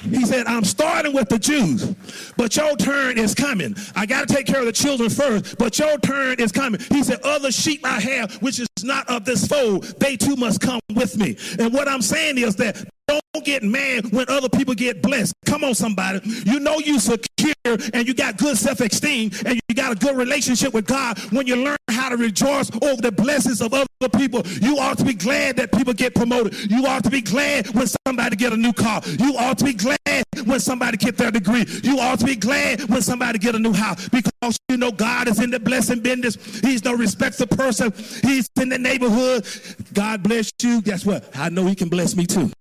[0.01, 1.93] He said, I'm starting with the Jews,
[2.37, 3.75] but your turn is coming.
[3.95, 6.79] I got to take care of the children first, but your turn is coming.
[6.89, 10.61] He said, Other sheep I have, which is not of this fold, they too must
[10.61, 11.37] come with me.
[11.59, 15.33] And what I'm saying is that don't get mad when other people get blessed.
[15.45, 16.19] Come on, somebody.
[16.45, 17.53] You know you secure
[17.93, 21.19] and you got good self-esteem and you got a good relationship with God.
[21.31, 23.87] When you learn how to rejoice over the blessings of other
[24.17, 26.71] people, you ought to be glad that people get promoted.
[26.71, 29.01] You ought to be glad when somebody get a new car.
[29.05, 29.97] You ought to be glad
[30.45, 31.65] when somebody get their degree.
[31.83, 35.27] You ought to be glad when somebody get a new house because you know God
[35.27, 36.35] is in the blessing business.
[36.61, 37.93] He's no respecter person.
[38.23, 39.45] He's in the neighborhood.
[39.93, 40.81] God bless you.
[40.81, 41.29] Guess what?
[41.35, 42.51] I know he can bless me too.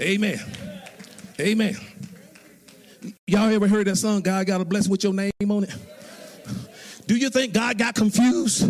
[0.00, 0.40] Amen.
[1.38, 1.76] Amen.
[3.26, 5.74] Y'all ever heard that song, God got a blessing with your name on it?
[7.06, 8.62] Do you think God got confused?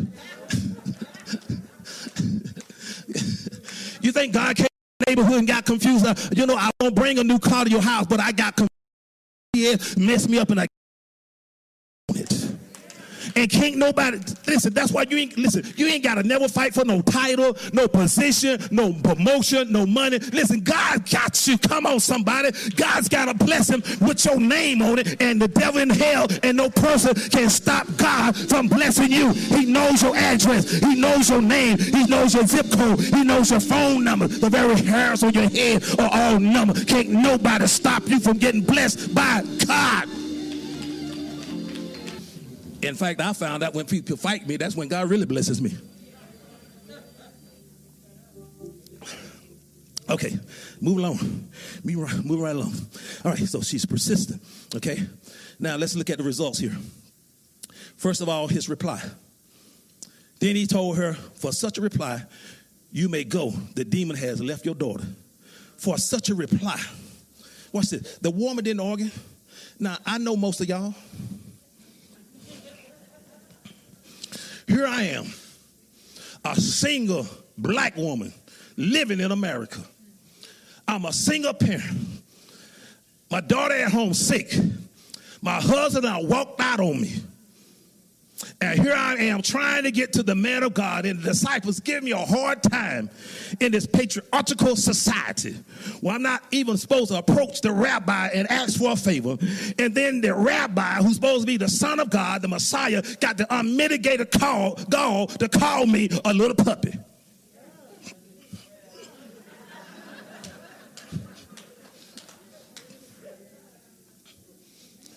[4.03, 6.05] you think God came to the neighborhood and got confused?
[6.05, 8.57] Uh, you know, I won't bring a new car to your house, but I got
[8.57, 8.71] confused.
[9.55, 10.67] Yeah, messed me up and I
[12.15, 12.40] it.
[13.41, 14.75] And can't nobody listen.
[14.75, 15.65] That's why you ain't listen.
[15.75, 20.19] You ain't gotta never fight for no title, no position, no promotion, no money.
[20.19, 21.57] Listen, God got you.
[21.57, 22.51] Come on, somebody.
[22.77, 26.55] God's gotta bless him with your name on it, and the devil in hell and
[26.55, 29.33] no person can stop God from blessing you.
[29.33, 30.71] He knows your address.
[30.71, 31.79] He knows your name.
[31.79, 33.01] He knows your zip code.
[33.01, 34.29] He knows your phone number.
[34.29, 36.75] The very hairs on your head are all number.
[36.85, 40.20] Can't nobody stop you from getting blessed by God.
[42.83, 45.77] In fact, I found out when people fight me, that's when God really blesses me.
[50.09, 50.37] Okay,
[50.81, 51.49] move along.
[51.85, 52.75] Move right, along.
[53.25, 54.43] All right, so she's persistent.
[54.75, 54.99] Okay,
[55.61, 56.77] now let's look at the results here.
[57.97, 59.01] First of all, his reply.
[60.41, 62.23] Then he told her, For such a reply,
[62.91, 63.51] you may go.
[63.75, 65.05] The demon has left your daughter.
[65.77, 66.81] For such a reply.
[67.73, 68.19] Watch this.
[68.19, 69.11] The woman didn't argue.
[69.79, 70.95] Now, I know most of y'all.
[74.71, 75.27] Here I am,
[76.45, 77.27] a single
[77.59, 78.33] black woman
[78.77, 79.81] living in America.
[80.87, 81.99] I'm a single parent.
[83.33, 84.55] My daughter at home sick.
[85.43, 87.17] My husband I walked out on me.
[88.61, 91.81] And here I am trying to get to the man of God, and the disciples
[91.81, 93.11] give me a hard time
[93.61, 95.57] in this patriarchal society
[96.01, 99.37] where I'm not even supposed to approach the rabbi and ask for a favor.
[99.79, 103.37] And then the rabbi, who's supposed to be the son of God, the Messiah, got
[103.37, 106.95] the unmitigated call, gall to call me a little puppy.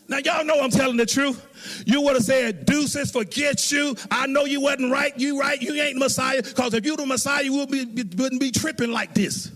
[0.07, 1.43] Now, y'all know I'm telling the truth.
[1.86, 3.95] You would have said, deuces, forget you.
[4.11, 5.18] I know you wasn't right.
[5.18, 5.61] You right.
[5.61, 6.41] You ain't Messiah.
[6.41, 9.51] Because if you the Messiah, you would be, wouldn't be tripping like this.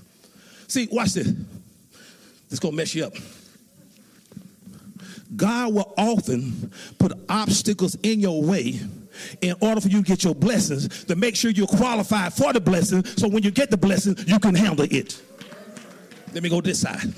[0.68, 1.34] See, watch this.
[2.50, 3.14] This going to mess you up.
[5.36, 8.80] God will often put obstacles in your way
[9.42, 12.62] in order for you to get your blessings to make sure you're qualified for the
[12.62, 15.22] blessing so when you get the blessing, you can handle it.
[16.34, 17.14] Let me go this side.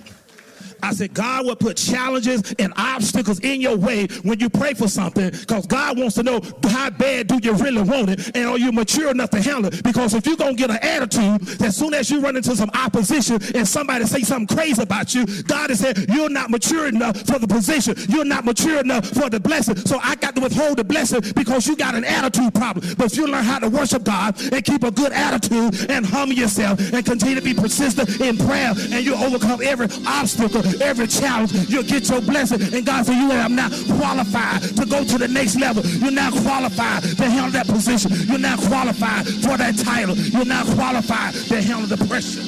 [0.81, 4.87] I said, God will put challenges and obstacles in your way when you pray for
[4.87, 8.57] something because God wants to know how bad do you really want it and are
[8.57, 9.83] you mature enough to handle it?
[9.83, 12.69] Because if you're going to get an attitude, as soon as you run into some
[12.73, 17.17] opposition and somebody say something crazy about you, God has said, you're not mature enough
[17.21, 17.95] for the position.
[18.07, 19.75] You're not mature enough for the blessing.
[19.77, 22.95] So I got to withhold the blessing because you got an attitude problem.
[22.97, 26.35] But if you learn how to worship God and keep a good attitude and humble
[26.35, 31.51] yourself and continue to be persistent in prayer and you overcome every obstacle every challenge,
[31.69, 32.61] you'll get your blessing.
[32.73, 35.85] And God said, You are not qualified to go to the next level.
[35.85, 38.11] You're not qualified to handle that position.
[38.27, 40.15] You're not qualified for that title.
[40.15, 42.41] You're not qualified to handle the pressure.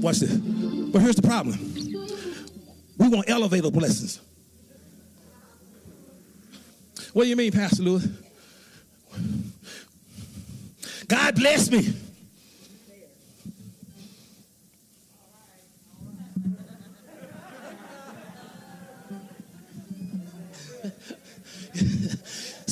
[0.00, 0.32] Watch this.
[0.32, 1.58] But here's the problem.
[2.98, 4.20] We want elevator blessings.
[7.12, 8.06] What do you mean, Pastor Lewis?
[11.08, 11.92] God bless me.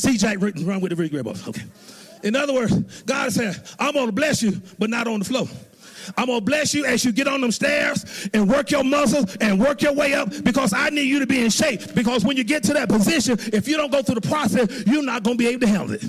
[0.01, 1.47] See Jack run with the Rick Rebels.
[1.47, 1.63] Okay.
[2.23, 5.47] In other words, God said, I'm going to bless you, but not on the floor.
[6.17, 9.37] I'm going to bless you as you get on them stairs and work your muscles
[9.43, 11.95] and work your way up because I need you to be in shape.
[11.95, 15.03] Because when you get to that position, if you don't go through the process, you're
[15.03, 16.05] not going to be able to handle it.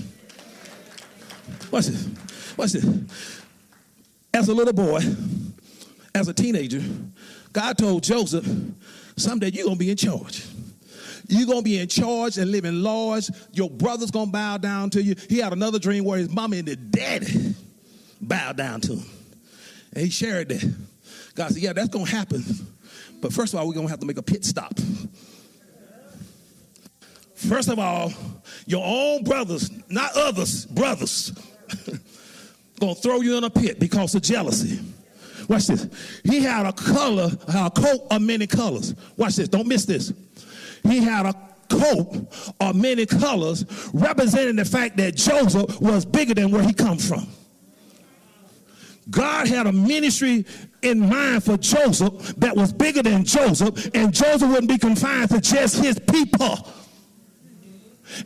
[1.70, 2.08] Watch this.
[2.56, 3.04] Watch this.
[4.34, 5.02] As a little boy,
[6.16, 6.82] as a teenager,
[7.52, 8.48] God told Joseph,
[9.18, 10.46] someday you're going to be in charge.
[11.32, 13.30] You're going to be in charge and living large.
[13.54, 15.16] Your brother's going to bow down to you.
[15.30, 17.56] He had another dream where his mama and his daddy
[18.20, 19.06] bowed down to him.
[19.94, 20.76] And he shared that.
[21.36, 22.44] God said, Yeah, that's going to happen.
[23.22, 24.74] But first of all, we're going to have to make a pit stop.
[27.36, 28.12] First of all,
[28.66, 31.32] your own brothers, not others, brothers,
[32.80, 34.80] going to throw you in a pit because of jealousy.
[35.48, 35.88] Watch this.
[36.24, 38.96] He had a color, a coat of many colors.
[39.18, 39.48] Watch this.
[39.48, 40.14] Don't miss this.
[40.84, 41.34] He had a
[41.70, 46.98] coat of many colors representing the fact that Joseph was bigger than where he come
[46.98, 47.28] from.
[49.10, 50.46] God had a ministry
[50.82, 55.42] in mind for Joseph that was bigger than Joseph, and Joseph wouldn't be confined to
[55.42, 56.68] just his people.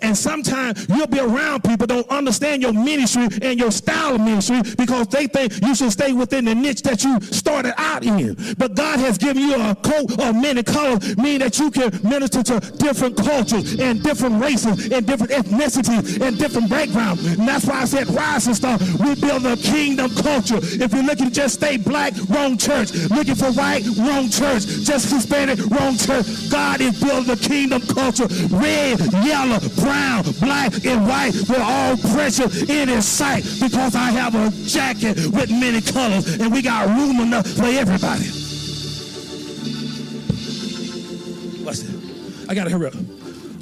[0.01, 4.61] And sometimes you'll be around people don't understand your ministry and your style of ministry
[4.77, 8.35] because they think you should stay within the niche that you started out in.
[8.57, 12.43] But God has given you a coat of many colors, meaning that you can minister
[12.43, 17.25] to different cultures and different races and different ethnicities and different backgrounds.
[17.25, 18.77] And that's why I said Rising Star.
[18.99, 20.59] We build a kingdom culture.
[20.61, 22.93] If you're looking to just stay black, wrong church.
[23.09, 24.65] Looking for white, wrong church.
[24.65, 26.25] Just Hispanic, wrong church.
[26.49, 28.27] God is building a kingdom culture.
[28.49, 34.35] Red, yellow, brown, black, and white with all pressure in his sight because I have
[34.35, 38.25] a jacket with many colors and we got room enough for everybody.
[41.63, 42.49] What's it?
[42.49, 42.93] I gotta hurry up.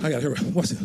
[0.03, 0.45] I gotta hurry up.
[0.53, 0.80] What's it?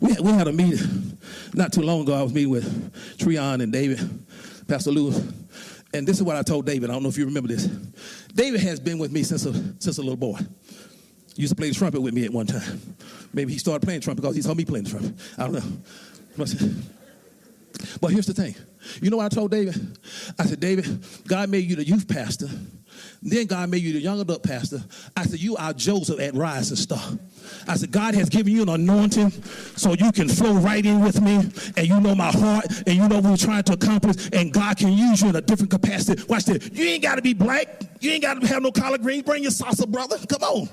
[0.00, 1.18] We had, we had a meeting
[1.54, 2.14] not too long ago.
[2.14, 3.98] I was meeting with Treon and David,
[4.68, 5.18] Pastor Lewis,
[5.92, 6.90] and this is what I told David.
[6.90, 7.66] I don't know if you remember this.
[8.34, 10.38] David has been with me since a, since a little boy
[11.42, 12.96] used to play the trumpet with me at one time.
[13.32, 15.14] Maybe he started playing trumpet because he saw me playing the trumpet.
[15.36, 16.46] I don't know.
[18.00, 18.54] But here's the thing.
[19.02, 19.98] You know what I told David?
[20.38, 22.48] I said, David, God made you the youth pastor.
[23.22, 24.82] Then God made you the young adult pastor.
[25.16, 27.02] I said, You are Joseph at Rising Star.
[27.66, 31.20] I said, God has given you an anointing so you can flow right in with
[31.20, 31.36] me
[31.76, 34.76] and you know my heart and you know what we're trying to accomplish and God
[34.76, 36.22] can use you in a different capacity.
[36.28, 36.70] Watch this.
[36.72, 37.82] You ain't got to be black.
[38.00, 39.22] You ain't got to have no collard greens.
[39.22, 40.18] Bring your salsa, brother.
[40.28, 40.68] Come on.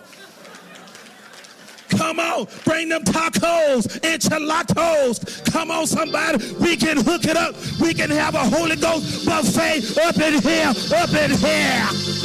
[1.98, 5.42] Come on, bring them tacos, enchiladas.
[5.52, 6.54] Come on, somebody.
[6.56, 7.56] We can hook it up.
[7.80, 12.16] We can have a Holy Ghost buffet up in here, up in here.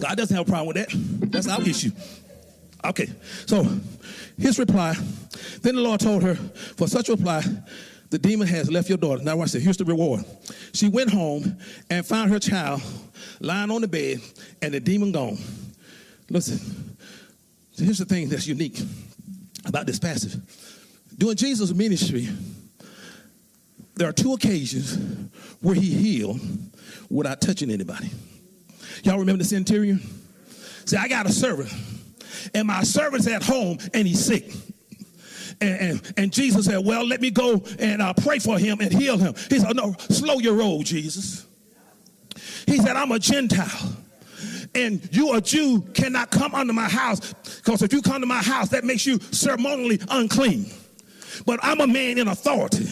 [0.00, 1.30] God doesn't have a problem with that.
[1.30, 1.90] That's our issue.
[2.84, 3.08] Okay,
[3.46, 3.66] so
[4.38, 4.94] his reply.
[5.62, 6.34] Then the Lord told her,
[6.76, 7.42] For such reply,
[8.14, 9.24] the demon has left your daughter.
[9.24, 9.64] Now watch this.
[9.64, 10.24] Here's the reward.
[10.72, 11.58] She went home
[11.90, 12.80] and found her child
[13.40, 14.20] lying on the bed
[14.62, 15.36] and the demon gone.
[16.30, 16.96] Listen,
[17.76, 18.78] here's the thing that's unique
[19.66, 20.40] about this passage.
[21.18, 22.28] During Jesus' ministry,
[23.96, 24.96] there are two occasions
[25.60, 26.38] where he healed
[27.10, 28.12] without touching anybody.
[29.02, 30.00] Y'all remember the centurion?
[30.84, 31.74] See, I got a servant,
[32.54, 34.52] and my servant's at home and he's sick.
[35.64, 38.92] And, and, and Jesus said, Well, let me go and uh, pray for him and
[38.92, 39.34] heal him.
[39.48, 41.46] He said, No, slow your roll, Jesus.
[42.66, 43.96] He said, I'm a Gentile.
[44.74, 48.42] And you, a Jew, cannot come under my house because if you come to my
[48.42, 50.66] house, that makes you ceremonially unclean.
[51.46, 52.88] But I'm a man in authority.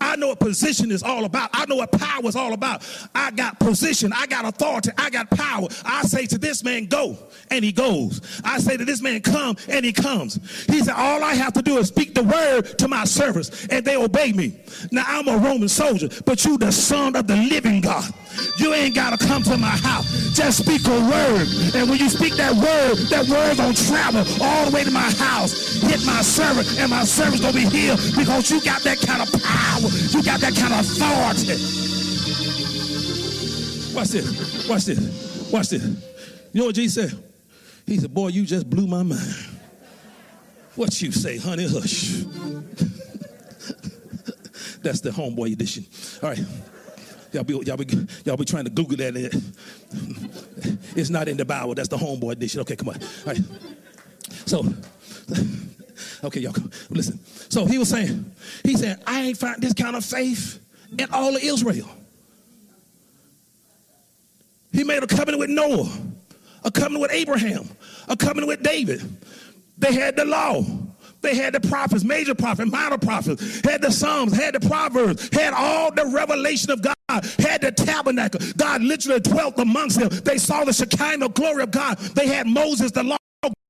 [0.00, 1.50] I know what position is all about.
[1.52, 2.86] I know what power is all about.
[3.14, 4.12] I got position.
[4.14, 4.90] I got authority.
[4.98, 5.68] I got power.
[5.84, 7.16] I say to this man, go,
[7.50, 8.20] and he goes.
[8.44, 10.38] I say to this man, come, and he comes.
[10.66, 13.84] He said, all I have to do is speak the word to my servants, and
[13.84, 14.60] they obey me.
[14.90, 18.12] Now, I'm a Roman soldier, but you the son of the living God.
[18.58, 20.06] You ain't got to come to my house.
[20.34, 21.46] Just speak a word.
[21.74, 25.10] And when you speak that word, that word gonna travel all the way to my
[25.10, 29.22] house, hit my servant, and my servant's gonna be healed because you got that kind
[29.22, 29.67] of power.
[30.10, 31.52] You got that kind of authority.
[33.94, 34.68] Watch this.
[34.68, 35.52] Watch this.
[35.52, 35.84] Watch this.
[36.52, 37.22] You know what Jesus said?
[37.86, 39.46] He said, Boy, you just blew my mind.
[40.74, 41.66] What you say, honey?
[41.68, 42.10] Hush.
[44.82, 45.84] That's the homeboy edition.
[46.22, 46.40] All right.
[47.32, 47.86] Y'all be, y'all, be,
[48.24, 49.42] y'all be trying to Google that.
[50.96, 51.74] It's not in the Bible.
[51.74, 52.60] That's the homeboy edition.
[52.62, 52.96] Okay, come on.
[52.96, 53.40] All right.
[54.46, 54.64] So,
[56.24, 56.54] okay, y'all,
[56.90, 57.18] listen.
[57.50, 58.30] So he was saying,
[58.64, 60.60] he said, I ain't found this kind of faith
[60.98, 61.88] in all of Israel.
[64.72, 65.90] He made a covenant with Noah,
[66.64, 67.68] a covenant with Abraham,
[68.08, 69.02] a covenant with David.
[69.78, 70.64] They had the law.
[71.20, 75.52] They had the prophets, major prophets, minor prophets, had the Psalms, had the Proverbs, had
[75.52, 76.94] all the revelation of God,
[77.40, 78.40] had the tabernacle.
[78.56, 80.10] God literally dwelt amongst them.
[80.10, 81.98] They saw the Shekinah glory of God.
[81.98, 83.17] They had Moses, the law.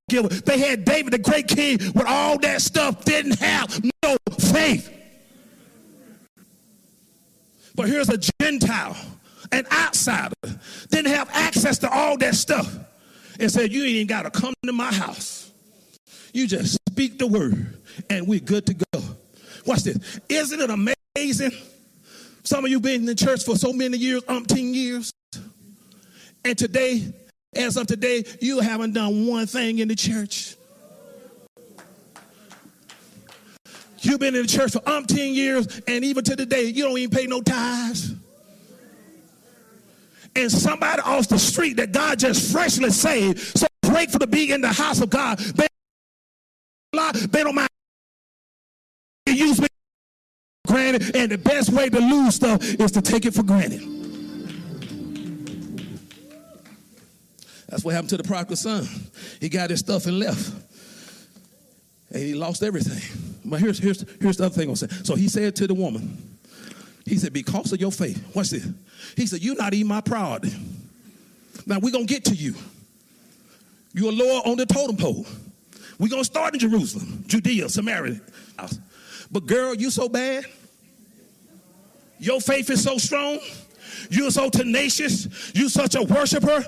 [0.09, 4.95] They had David, the great king, with all that stuff, didn't have no faith.
[7.75, 8.97] But here's a Gentile,
[9.53, 10.35] an outsider,
[10.91, 12.77] didn't have access to all that stuff,
[13.39, 15.53] and said, You ain't even got to come to my house.
[16.33, 17.79] You just speak the word,
[18.11, 19.01] and we're good to go.
[19.67, 20.21] Watch this.
[20.29, 21.53] Isn't it amazing?
[22.43, 25.13] Some of you been in the church for so many years, umpteen years,
[26.45, 27.13] and today,
[27.55, 30.57] as of today, you haven't done one thing in the church.
[34.01, 37.17] You've been in the church for umpteen years, and even to today, you don't even
[37.17, 38.15] pay no tithes.
[40.37, 44.61] And somebody off the street that God just freshly saved, so grateful to be in
[44.61, 45.39] the house of God.
[45.39, 45.67] They,
[46.93, 47.69] don't mind
[49.27, 49.69] use me
[50.67, 53.98] granted, and the best way to lose stuff is to take it for granted.
[57.69, 58.89] That's what happened to the prodigal son.
[59.41, 60.53] He got his stuff and left.
[62.11, 63.03] And he lost everything.
[63.45, 65.05] But here's, here's, here's the other thing I'm saying.
[65.05, 66.39] So he said to the woman,
[67.05, 68.67] he said, because of your faith, watch this.
[69.17, 70.53] He said, you're not even my priority.
[71.67, 72.55] Now we're going to get to you.
[73.93, 75.27] You're lower on the totem pole.
[75.99, 78.21] We're going to start in Jerusalem, Judea, Samaria.
[79.31, 80.45] But girl, you so bad.
[82.19, 83.39] Your faith is so strong.
[84.11, 85.53] You're so tenacious.
[85.55, 86.65] You're such a worshiper.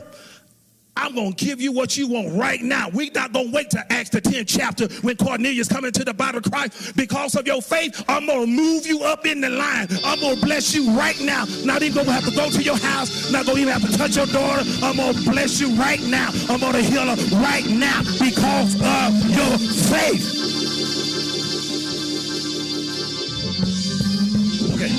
[1.01, 2.91] I'm going to give you what you want right now.
[2.91, 6.13] We're not going to wait to Acts the 10th chapter when Cornelius coming to the
[6.13, 6.95] body of Christ.
[6.95, 9.89] Because of your faith, I'm going to move you up in the line.
[10.05, 11.47] I'm going to bless you right now.
[11.65, 13.33] Not even going to have to go to your house.
[13.33, 14.63] Not going to even have to touch your daughter.
[14.83, 16.29] I'm going to bless you right now.
[16.51, 19.57] I'm going to heal her right now because of your
[19.89, 20.37] faith.
[24.75, 24.93] Okay.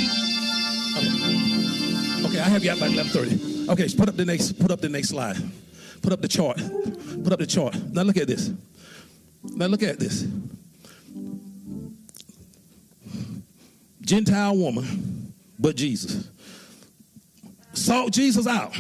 [2.25, 3.69] Okay, I have you at by 11:30.
[3.69, 4.53] Okay, put up the next.
[4.59, 5.37] Put up the next slide.
[6.01, 6.57] Put up the chart.
[7.23, 7.75] Put up the chart.
[7.91, 8.51] Now look at this.
[9.43, 10.25] Now look at this.
[14.01, 16.29] Gentile woman, but Jesus.
[17.73, 18.77] Sought Jesus out.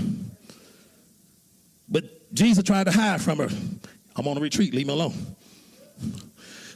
[1.87, 3.49] But Jesus tried to hide from her.
[4.15, 5.13] I'm on a retreat, leave me alone.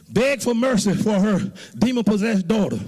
[0.08, 2.78] Begged for mercy for her demon possessed daughter.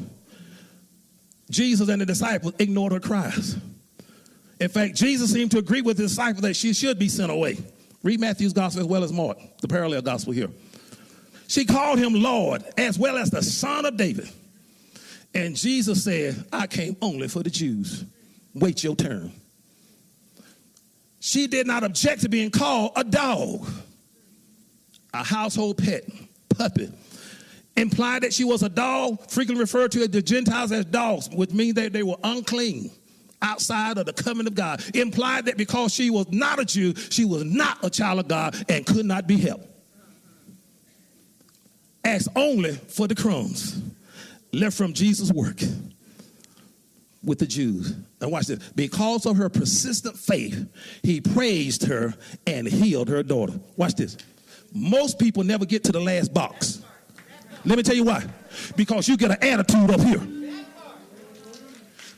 [1.51, 3.57] Jesus and the disciples ignored her cries.
[4.61, 7.59] In fact, Jesus seemed to agree with the disciple that she should be sent away.
[8.03, 10.49] Read Matthew's gospel as well as Mark, the parallel gospel here.
[11.47, 14.29] She called him Lord as well as the Son of David.
[15.35, 18.05] And Jesus said, I came only for the Jews.
[18.55, 19.33] Wait your turn.
[21.21, 23.69] she did not object to being called a dog,
[25.13, 26.05] a household pet,
[26.49, 26.91] puppet.
[27.77, 31.75] Implied that she was a dog, frequently referred to the Gentiles as dogs, which means
[31.75, 32.91] that they were unclean
[33.43, 34.83] outside of the covenant of God.
[34.95, 38.57] Implied that because she was not a Jew, she was not a child of God
[38.69, 39.67] and could not be helped.
[42.05, 43.81] Asked only for the crumbs
[44.53, 45.61] left from Jesus' work
[47.23, 47.95] with the Jews.
[48.21, 48.59] Now watch this.
[48.71, 50.69] Because of her persistent faith,
[51.03, 52.15] he praised her
[52.47, 53.55] and healed her daughter.
[53.77, 54.17] Watch this.
[54.73, 56.83] Most people never get to the last box.
[57.65, 58.25] Let me tell you why.
[58.77, 60.21] Because you get an attitude up here.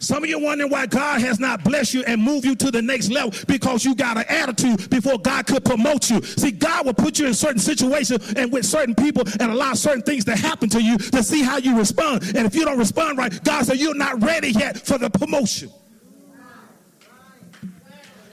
[0.00, 2.80] Some of you wondering why God has not blessed you and moved you to the
[2.80, 6.22] next level because you got an attitude before God could promote you.
[6.22, 10.00] See, God will put you in certain situations and with certain people and allow certain
[10.02, 12.22] things to happen to you to see how you respond.
[12.34, 15.70] And if you don't respond right, God said you're not ready yet for the promotion.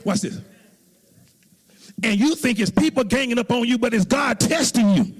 [0.05, 0.39] Watch this.
[2.01, 5.13] And you think it's people ganging up on you, but it's God testing you.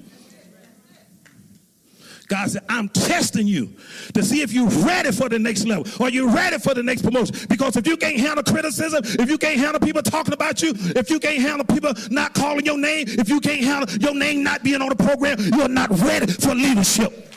[2.28, 3.74] God said, I'm testing you
[4.12, 5.86] to see if you're ready for the next level.
[6.02, 7.34] Are you ready for the next promotion?
[7.48, 11.08] Because if you can't handle criticism, if you can't handle people talking about you, if
[11.08, 14.62] you can't handle people not calling your name, if you can't handle your name not
[14.62, 17.34] being on the program, you're not ready for leadership.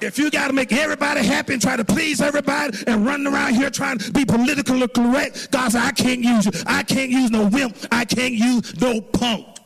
[0.00, 3.54] If you got to make everybody happy and try to please everybody and run around
[3.54, 6.52] here trying to be politically correct, God said, I can't use you.
[6.66, 7.76] I can't use no wimp.
[7.90, 9.59] I can't use no punk.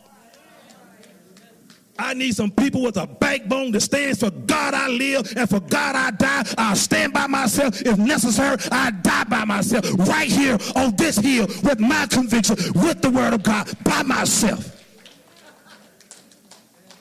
[1.99, 5.61] I need some people with a backbone that stands for God I live and for
[5.61, 6.45] God I die.
[6.59, 7.81] I'll stand by myself.
[7.83, 9.85] If necessary, I die by myself.
[10.09, 14.71] Right here on this hill with my conviction, with the word of God, by myself.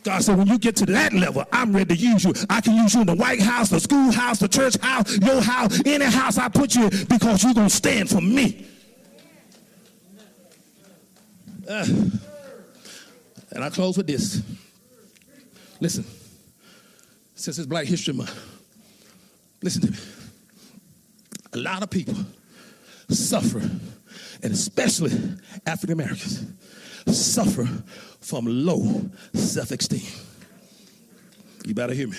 [0.04, 2.34] God said, when you get to that level, I'm ready to use you.
[2.50, 5.82] I can use you in the White House, the schoolhouse, the church house, your house,
[5.86, 8.68] any house I put you in because you're going to stand for me.
[11.68, 11.86] Uh,
[13.52, 14.44] and I close with this.
[15.84, 16.06] Listen,
[17.36, 18.34] since it's Black History Month,
[19.62, 19.98] listen to me.
[21.52, 22.16] A lot of people
[23.10, 25.12] suffer, and especially
[25.66, 26.46] African Americans,
[27.08, 27.68] suffer
[28.22, 30.10] from low self esteem.
[31.66, 32.18] You better hear me.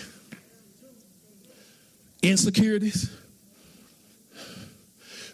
[2.22, 3.10] Insecurities.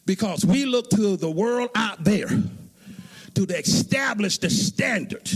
[0.06, 5.28] Because we look to the world out there to establish the standard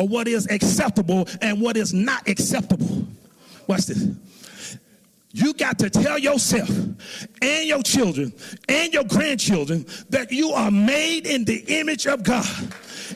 [0.00, 3.06] of what is acceptable and what is not acceptable.
[3.66, 4.08] Watch this.
[5.32, 8.32] You got to tell yourself and your children
[8.68, 12.48] and your grandchildren that you are made in the image of God.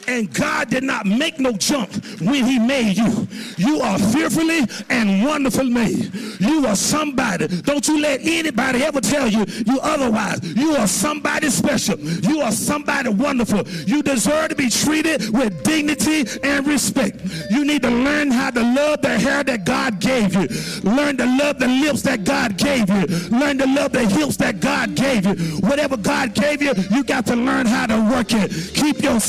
[0.06, 1.90] And God did not make no jump
[2.20, 3.26] when he made you.
[3.56, 6.12] You are fearfully and wonderfully made.
[6.40, 7.48] You are somebody.
[7.48, 10.40] Don't you let anybody ever tell you you otherwise.
[10.54, 11.98] You are somebody special.
[11.98, 13.66] You are somebody wonderful.
[13.86, 17.20] You deserve to be treated with dignity and respect.
[17.50, 20.48] You need to learn how to love the hair that God gave you.
[20.82, 23.06] Learn to love the lips that God gave you.
[23.36, 25.34] Learn to love the hips that God gave you.
[25.58, 28.50] Whatever God gave you, you got to learn how to work it.
[28.74, 29.20] Keep your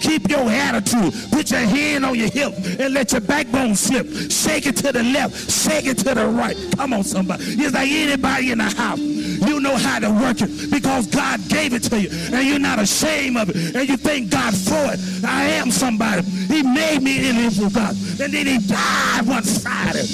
[0.00, 1.12] Keep your attitude.
[1.30, 4.06] Put your hand on your hip and let your backbone slip.
[4.30, 5.50] Shake it to the left.
[5.50, 6.56] Shake it to the right.
[6.76, 7.44] Come on, somebody.
[7.44, 8.98] It's like anybody in the house.
[8.98, 12.08] You know how to work it because God gave it to you.
[12.32, 13.76] And you're not ashamed of it.
[13.76, 15.00] And you thank God for it.
[15.24, 16.22] I am somebody.
[16.22, 17.96] He made me in his God.
[18.20, 20.06] And then he died one Friday.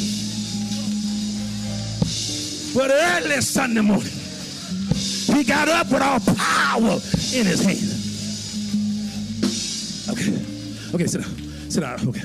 [2.75, 4.13] But early Sunday morning,
[5.35, 7.01] he got up with all power
[7.35, 7.98] in his hand.
[10.11, 10.33] Okay.
[10.95, 11.37] Okay, sit down.
[11.71, 12.09] Sit down.
[12.09, 12.23] Okay.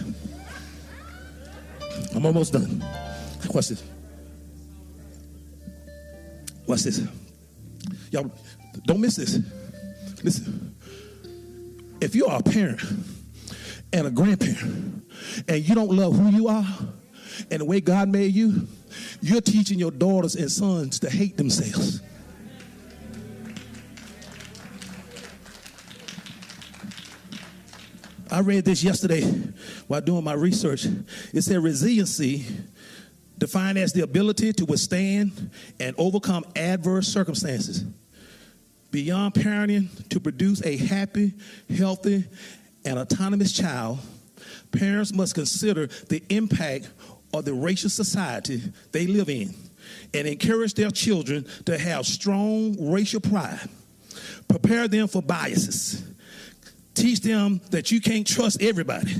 [2.15, 2.83] I'm almost done.
[3.53, 3.83] Watch this.
[6.65, 7.01] Watch this.
[8.11, 8.31] Y'all,
[8.85, 9.39] don't miss this.
[10.23, 10.75] Listen.
[11.99, 12.81] If you are a parent
[13.91, 15.05] and a grandparent
[15.47, 16.65] and you don't love who you are
[17.49, 18.67] and the way God made you,
[19.21, 22.01] you're teaching your daughters and sons to hate themselves.
[28.33, 29.21] I read this yesterday
[29.85, 30.87] while doing my research.
[31.33, 32.47] It said resiliency,
[33.37, 37.83] defined as the ability to withstand and overcome adverse circumstances.
[38.89, 41.33] Beyond parenting to produce a happy,
[41.77, 42.25] healthy,
[42.83, 43.99] and autonomous child,
[44.71, 46.89] parents must consider the impact
[47.35, 49.53] of the racial society they live in
[50.11, 53.69] and encourage their children to have strong racial pride.
[54.47, 56.12] Prepare them for biases
[56.93, 59.15] Teach them that you can't trust everybody.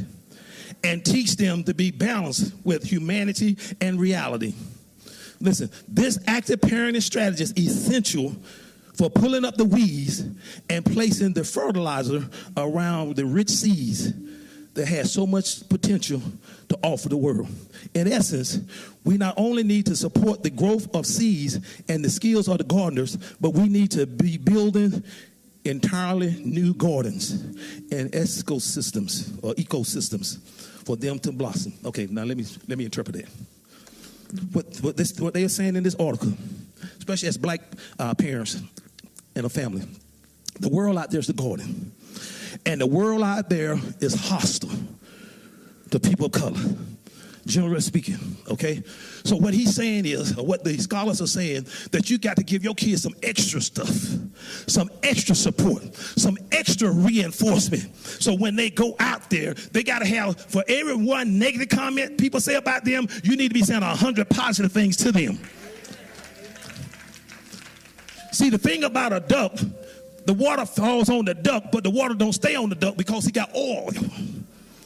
[0.84, 4.54] And teach them to be balanced with humanity and reality.
[5.40, 8.36] Listen, this active parenting strategy is essential
[8.96, 10.24] for pulling up the weeds
[10.70, 14.14] and placing the fertilizer around the rich seeds
[14.74, 16.22] that has so much potential
[16.70, 17.48] to offer the world.
[17.94, 18.60] In essence,
[19.04, 22.64] we not only need to support the growth of seeds and the skills of the
[22.64, 25.04] gardeners, but we need to be building
[25.66, 27.32] entirely new gardens
[27.92, 30.40] and ecosystems or ecosystems
[30.86, 31.74] for them to blossom.
[31.86, 33.30] Okay, now let me let me interpret that.
[34.52, 36.34] What what, this, what they are saying in this article,
[36.98, 37.62] especially as black
[38.00, 38.62] uh, parents
[39.36, 39.84] and a family,
[40.60, 41.92] the world out there is the garden,
[42.66, 44.72] and the world out there is hostile
[45.92, 46.60] to people of color
[47.46, 48.18] generally speaking,
[48.50, 48.84] okay?
[49.24, 52.44] So what he's saying is, or what the scholars are saying, that you got to
[52.44, 53.94] give your kids some extra stuff,
[54.68, 57.96] some extra support, some extra reinforcement.
[57.96, 62.18] So when they go out there, they got to have, for every one negative comment
[62.18, 65.40] people say about them, you need to be saying a hundred positive things to them.
[68.32, 69.56] See, the thing about a duck,
[70.26, 73.26] the water falls on the duck, but the water don't stay on the duck because
[73.26, 73.90] he got oil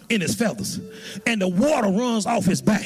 [0.09, 0.79] in his feathers
[1.25, 2.85] and the water runs off his back.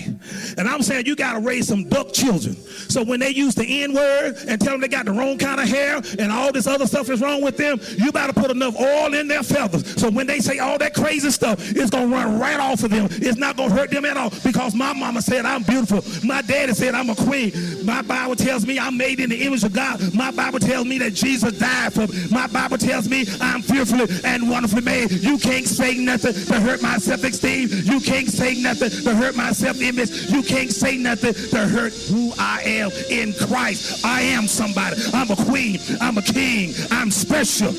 [0.57, 2.55] And I'm saying you got to raise some duck children.
[2.55, 5.59] So when they use the N word and tell them they got the wrong kind
[5.59, 8.79] of hair and all this other stuff is wrong with them, you better put enough
[8.79, 9.99] oil in their feathers.
[9.99, 12.89] So when they say all that crazy stuff, it's going to run right off of
[12.89, 13.07] them.
[13.11, 16.03] It's not going to hurt them at all because my mama said I'm beautiful.
[16.27, 17.51] My daddy said I'm a queen.
[17.85, 20.13] My Bible tells me I'm made in the image of God.
[20.13, 22.27] My Bible tells me that Jesus died for me.
[22.31, 25.11] My Bible tells me I'm fearfully and wonderfully made.
[25.11, 27.67] You can't say nothing to hurt my self-esteem.
[27.83, 30.29] You can't say nothing to hurt my self-image.
[30.29, 34.05] You can't say nothing to hurt who I am in Christ.
[34.05, 34.95] I am somebody.
[35.13, 35.79] I'm a queen.
[35.99, 36.73] I'm a king.
[36.89, 37.73] I'm special.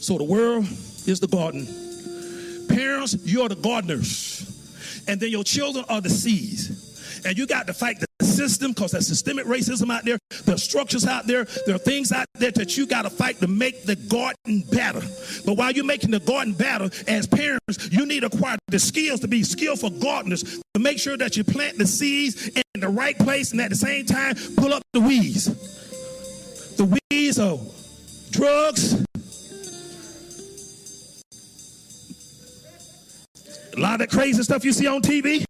[0.00, 0.64] So the world
[1.06, 1.66] is the garden.
[2.68, 5.04] Parents, you're the gardeners.
[5.08, 7.24] And then your children are the seeds.
[7.24, 8.07] And you got to fight the
[8.38, 10.18] system because there's systemic racism out there.
[10.44, 11.44] There are structures out there.
[11.66, 15.00] There are things out there that you got to fight to make the garden better.
[15.44, 19.20] But while you're making the garden better, as parents, you need to acquire the skills
[19.20, 20.42] to be skillful gardeners
[20.74, 23.76] to make sure that you plant the seeds in the right place and at the
[23.76, 25.46] same time pull up the weeds.
[26.76, 27.58] The weeds are
[28.30, 29.04] drugs,
[33.76, 35.44] A lot of that crazy stuff you see on TV.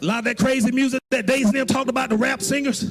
[0.00, 2.82] A lot of that crazy music that and them talked about, the rap singers.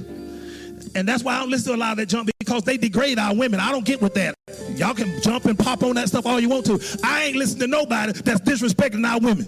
[0.95, 3.19] And that's why I don't listen to a lot of that junk because they degrade
[3.19, 3.59] our women.
[3.59, 4.35] I don't get with that.
[4.71, 6.99] Y'all can jump and pop on that stuff all you want to.
[7.03, 9.47] I ain't listening to nobody that's disrespecting our women.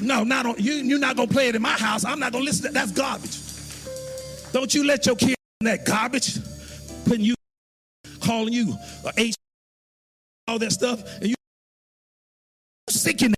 [0.00, 2.04] No, not on, you, you're not going to play it in my house.
[2.04, 2.86] I'm not going to listen to that.
[2.86, 4.52] That's garbage.
[4.52, 6.38] Don't you let your kids in that garbage
[7.04, 7.34] putting you,
[8.20, 8.76] calling you
[9.16, 9.34] H,
[10.46, 11.34] all that stuff, and you
[12.88, 13.34] sick in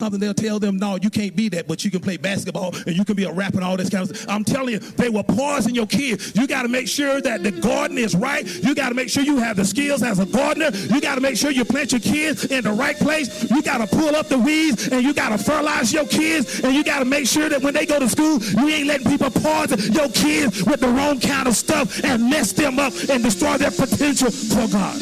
[0.00, 2.96] something they'll tell them no you can't be that but you can play basketball and
[2.96, 4.28] you can be a rapper and all this kind of stuff.
[4.28, 6.34] I'm telling you they will poison your kids.
[6.34, 8.44] You got to make sure that the garden is right.
[8.44, 10.70] You got to make sure you have the skills as a gardener.
[10.92, 13.48] You got to make sure you plant your kids in the right place.
[13.48, 16.58] You got to pull up the weeds and you got to fertilize your kids.
[16.64, 19.08] And you got to make sure that when they go to school you ain't letting
[19.08, 23.22] people poison your kids with the wrong kind of stuff and mess them up and
[23.22, 25.00] destroy their potential for god.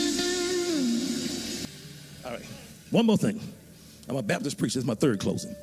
[2.26, 2.46] All right.
[2.90, 3.40] One more thing
[4.12, 4.78] I'm a Baptist preacher.
[4.78, 5.56] It's my third closing.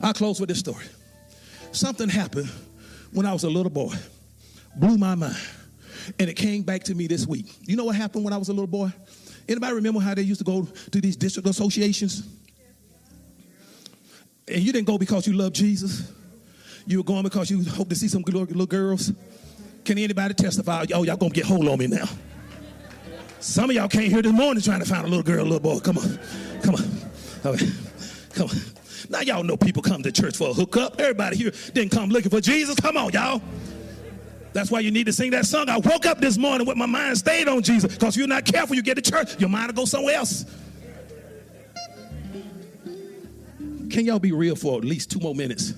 [0.00, 0.84] I'll close with this story.
[1.70, 2.50] Something happened
[3.12, 3.94] when I was a little boy,
[4.74, 5.38] blew my mind,
[6.18, 7.46] and it came back to me this week.
[7.68, 8.92] You know what happened when I was a little boy?
[9.48, 12.26] Anybody remember how they used to go to these district associations?
[14.48, 16.10] And you didn't go because you loved Jesus.
[16.84, 19.12] You were going because you hoped to see some little girls.
[19.84, 20.84] Can anybody testify?
[20.92, 22.08] Oh, y'all gonna get hold on me now.
[23.40, 25.60] Some of y'all came here this morning trying to find a little girl, a little
[25.60, 25.78] boy.
[25.80, 26.18] Come on,
[26.62, 27.68] come on, okay.
[28.30, 28.56] come on.
[29.10, 31.00] Now y'all know people come to church for a hookup.
[31.00, 32.74] Everybody here didn't come looking for Jesus.
[32.76, 33.40] Come on, y'all.
[34.52, 35.68] That's why you need to sing that song.
[35.68, 37.92] I woke up this morning with my mind stayed on Jesus.
[37.94, 40.44] Because you're not careful, you get to church, your mind will go somewhere else.
[43.90, 45.74] Can y'all be real for at least two more minutes?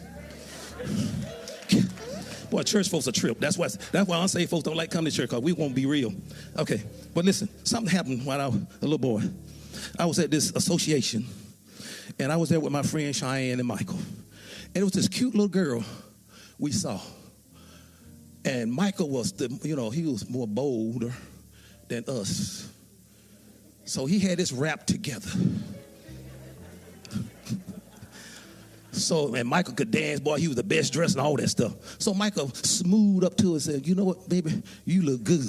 [2.50, 3.38] Boy, church folks are trip.
[3.38, 5.86] That's why that's why unsaved folks don't like coming to church because we won't be
[5.86, 6.12] real.
[6.58, 6.82] Okay,
[7.14, 9.22] but listen, something happened when I was a little boy.
[9.98, 11.26] I was at this association,
[12.18, 15.34] and I was there with my friend Cheyenne and Michael, and it was this cute
[15.34, 15.84] little girl
[16.58, 17.00] we saw.
[18.44, 21.12] And Michael was the, you know, he was more bolder
[21.88, 22.70] than us.
[23.84, 25.30] So he had this rap together.
[28.92, 31.72] So, and Michael could dance, boy, he was the best dressed and all that stuff.
[32.00, 35.46] So Michael smoothed up to her and said, You know what, baby, you look good.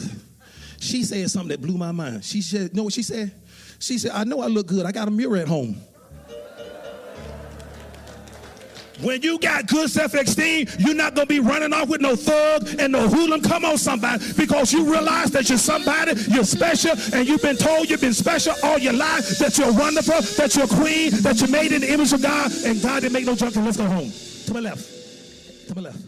[0.80, 2.24] She said something that blew my mind.
[2.24, 3.34] She said, You know what she said?
[3.80, 4.86] She said, I know I look good.
[4.86, 5.76] I got a mirror at home.
[9.02, 12.92] When you got good self-esteem, you're not gonna be running off with no thug and
[12.94, 13.42] no hooligan.
[13.42, 17.90] Come on, somebody, because you realize that you're somebody, you're special, and you've been told
[17.90, 21.72] you've been special all your life, that you're wonderful, that you're queen, that you're made
[21.72, 23.56] in the image of God, and God didn't make no junk.
[23.56, 24.12] Let's go home.
[24.46, 25.68] To my left.
[25.68, 26.00] To my left.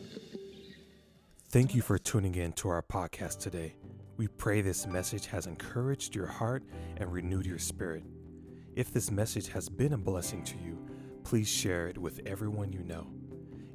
[1.49, 3.75] Thank you for tuning in to our podcast today.
[4.17, 6.63] We pray this message has encouraged your heart
[6.97, 8.03] and renewed your spirit.
[8.75, 10.82] If this message has been a blessing to you,
[11.23, 13.07] please share it with everyone you know.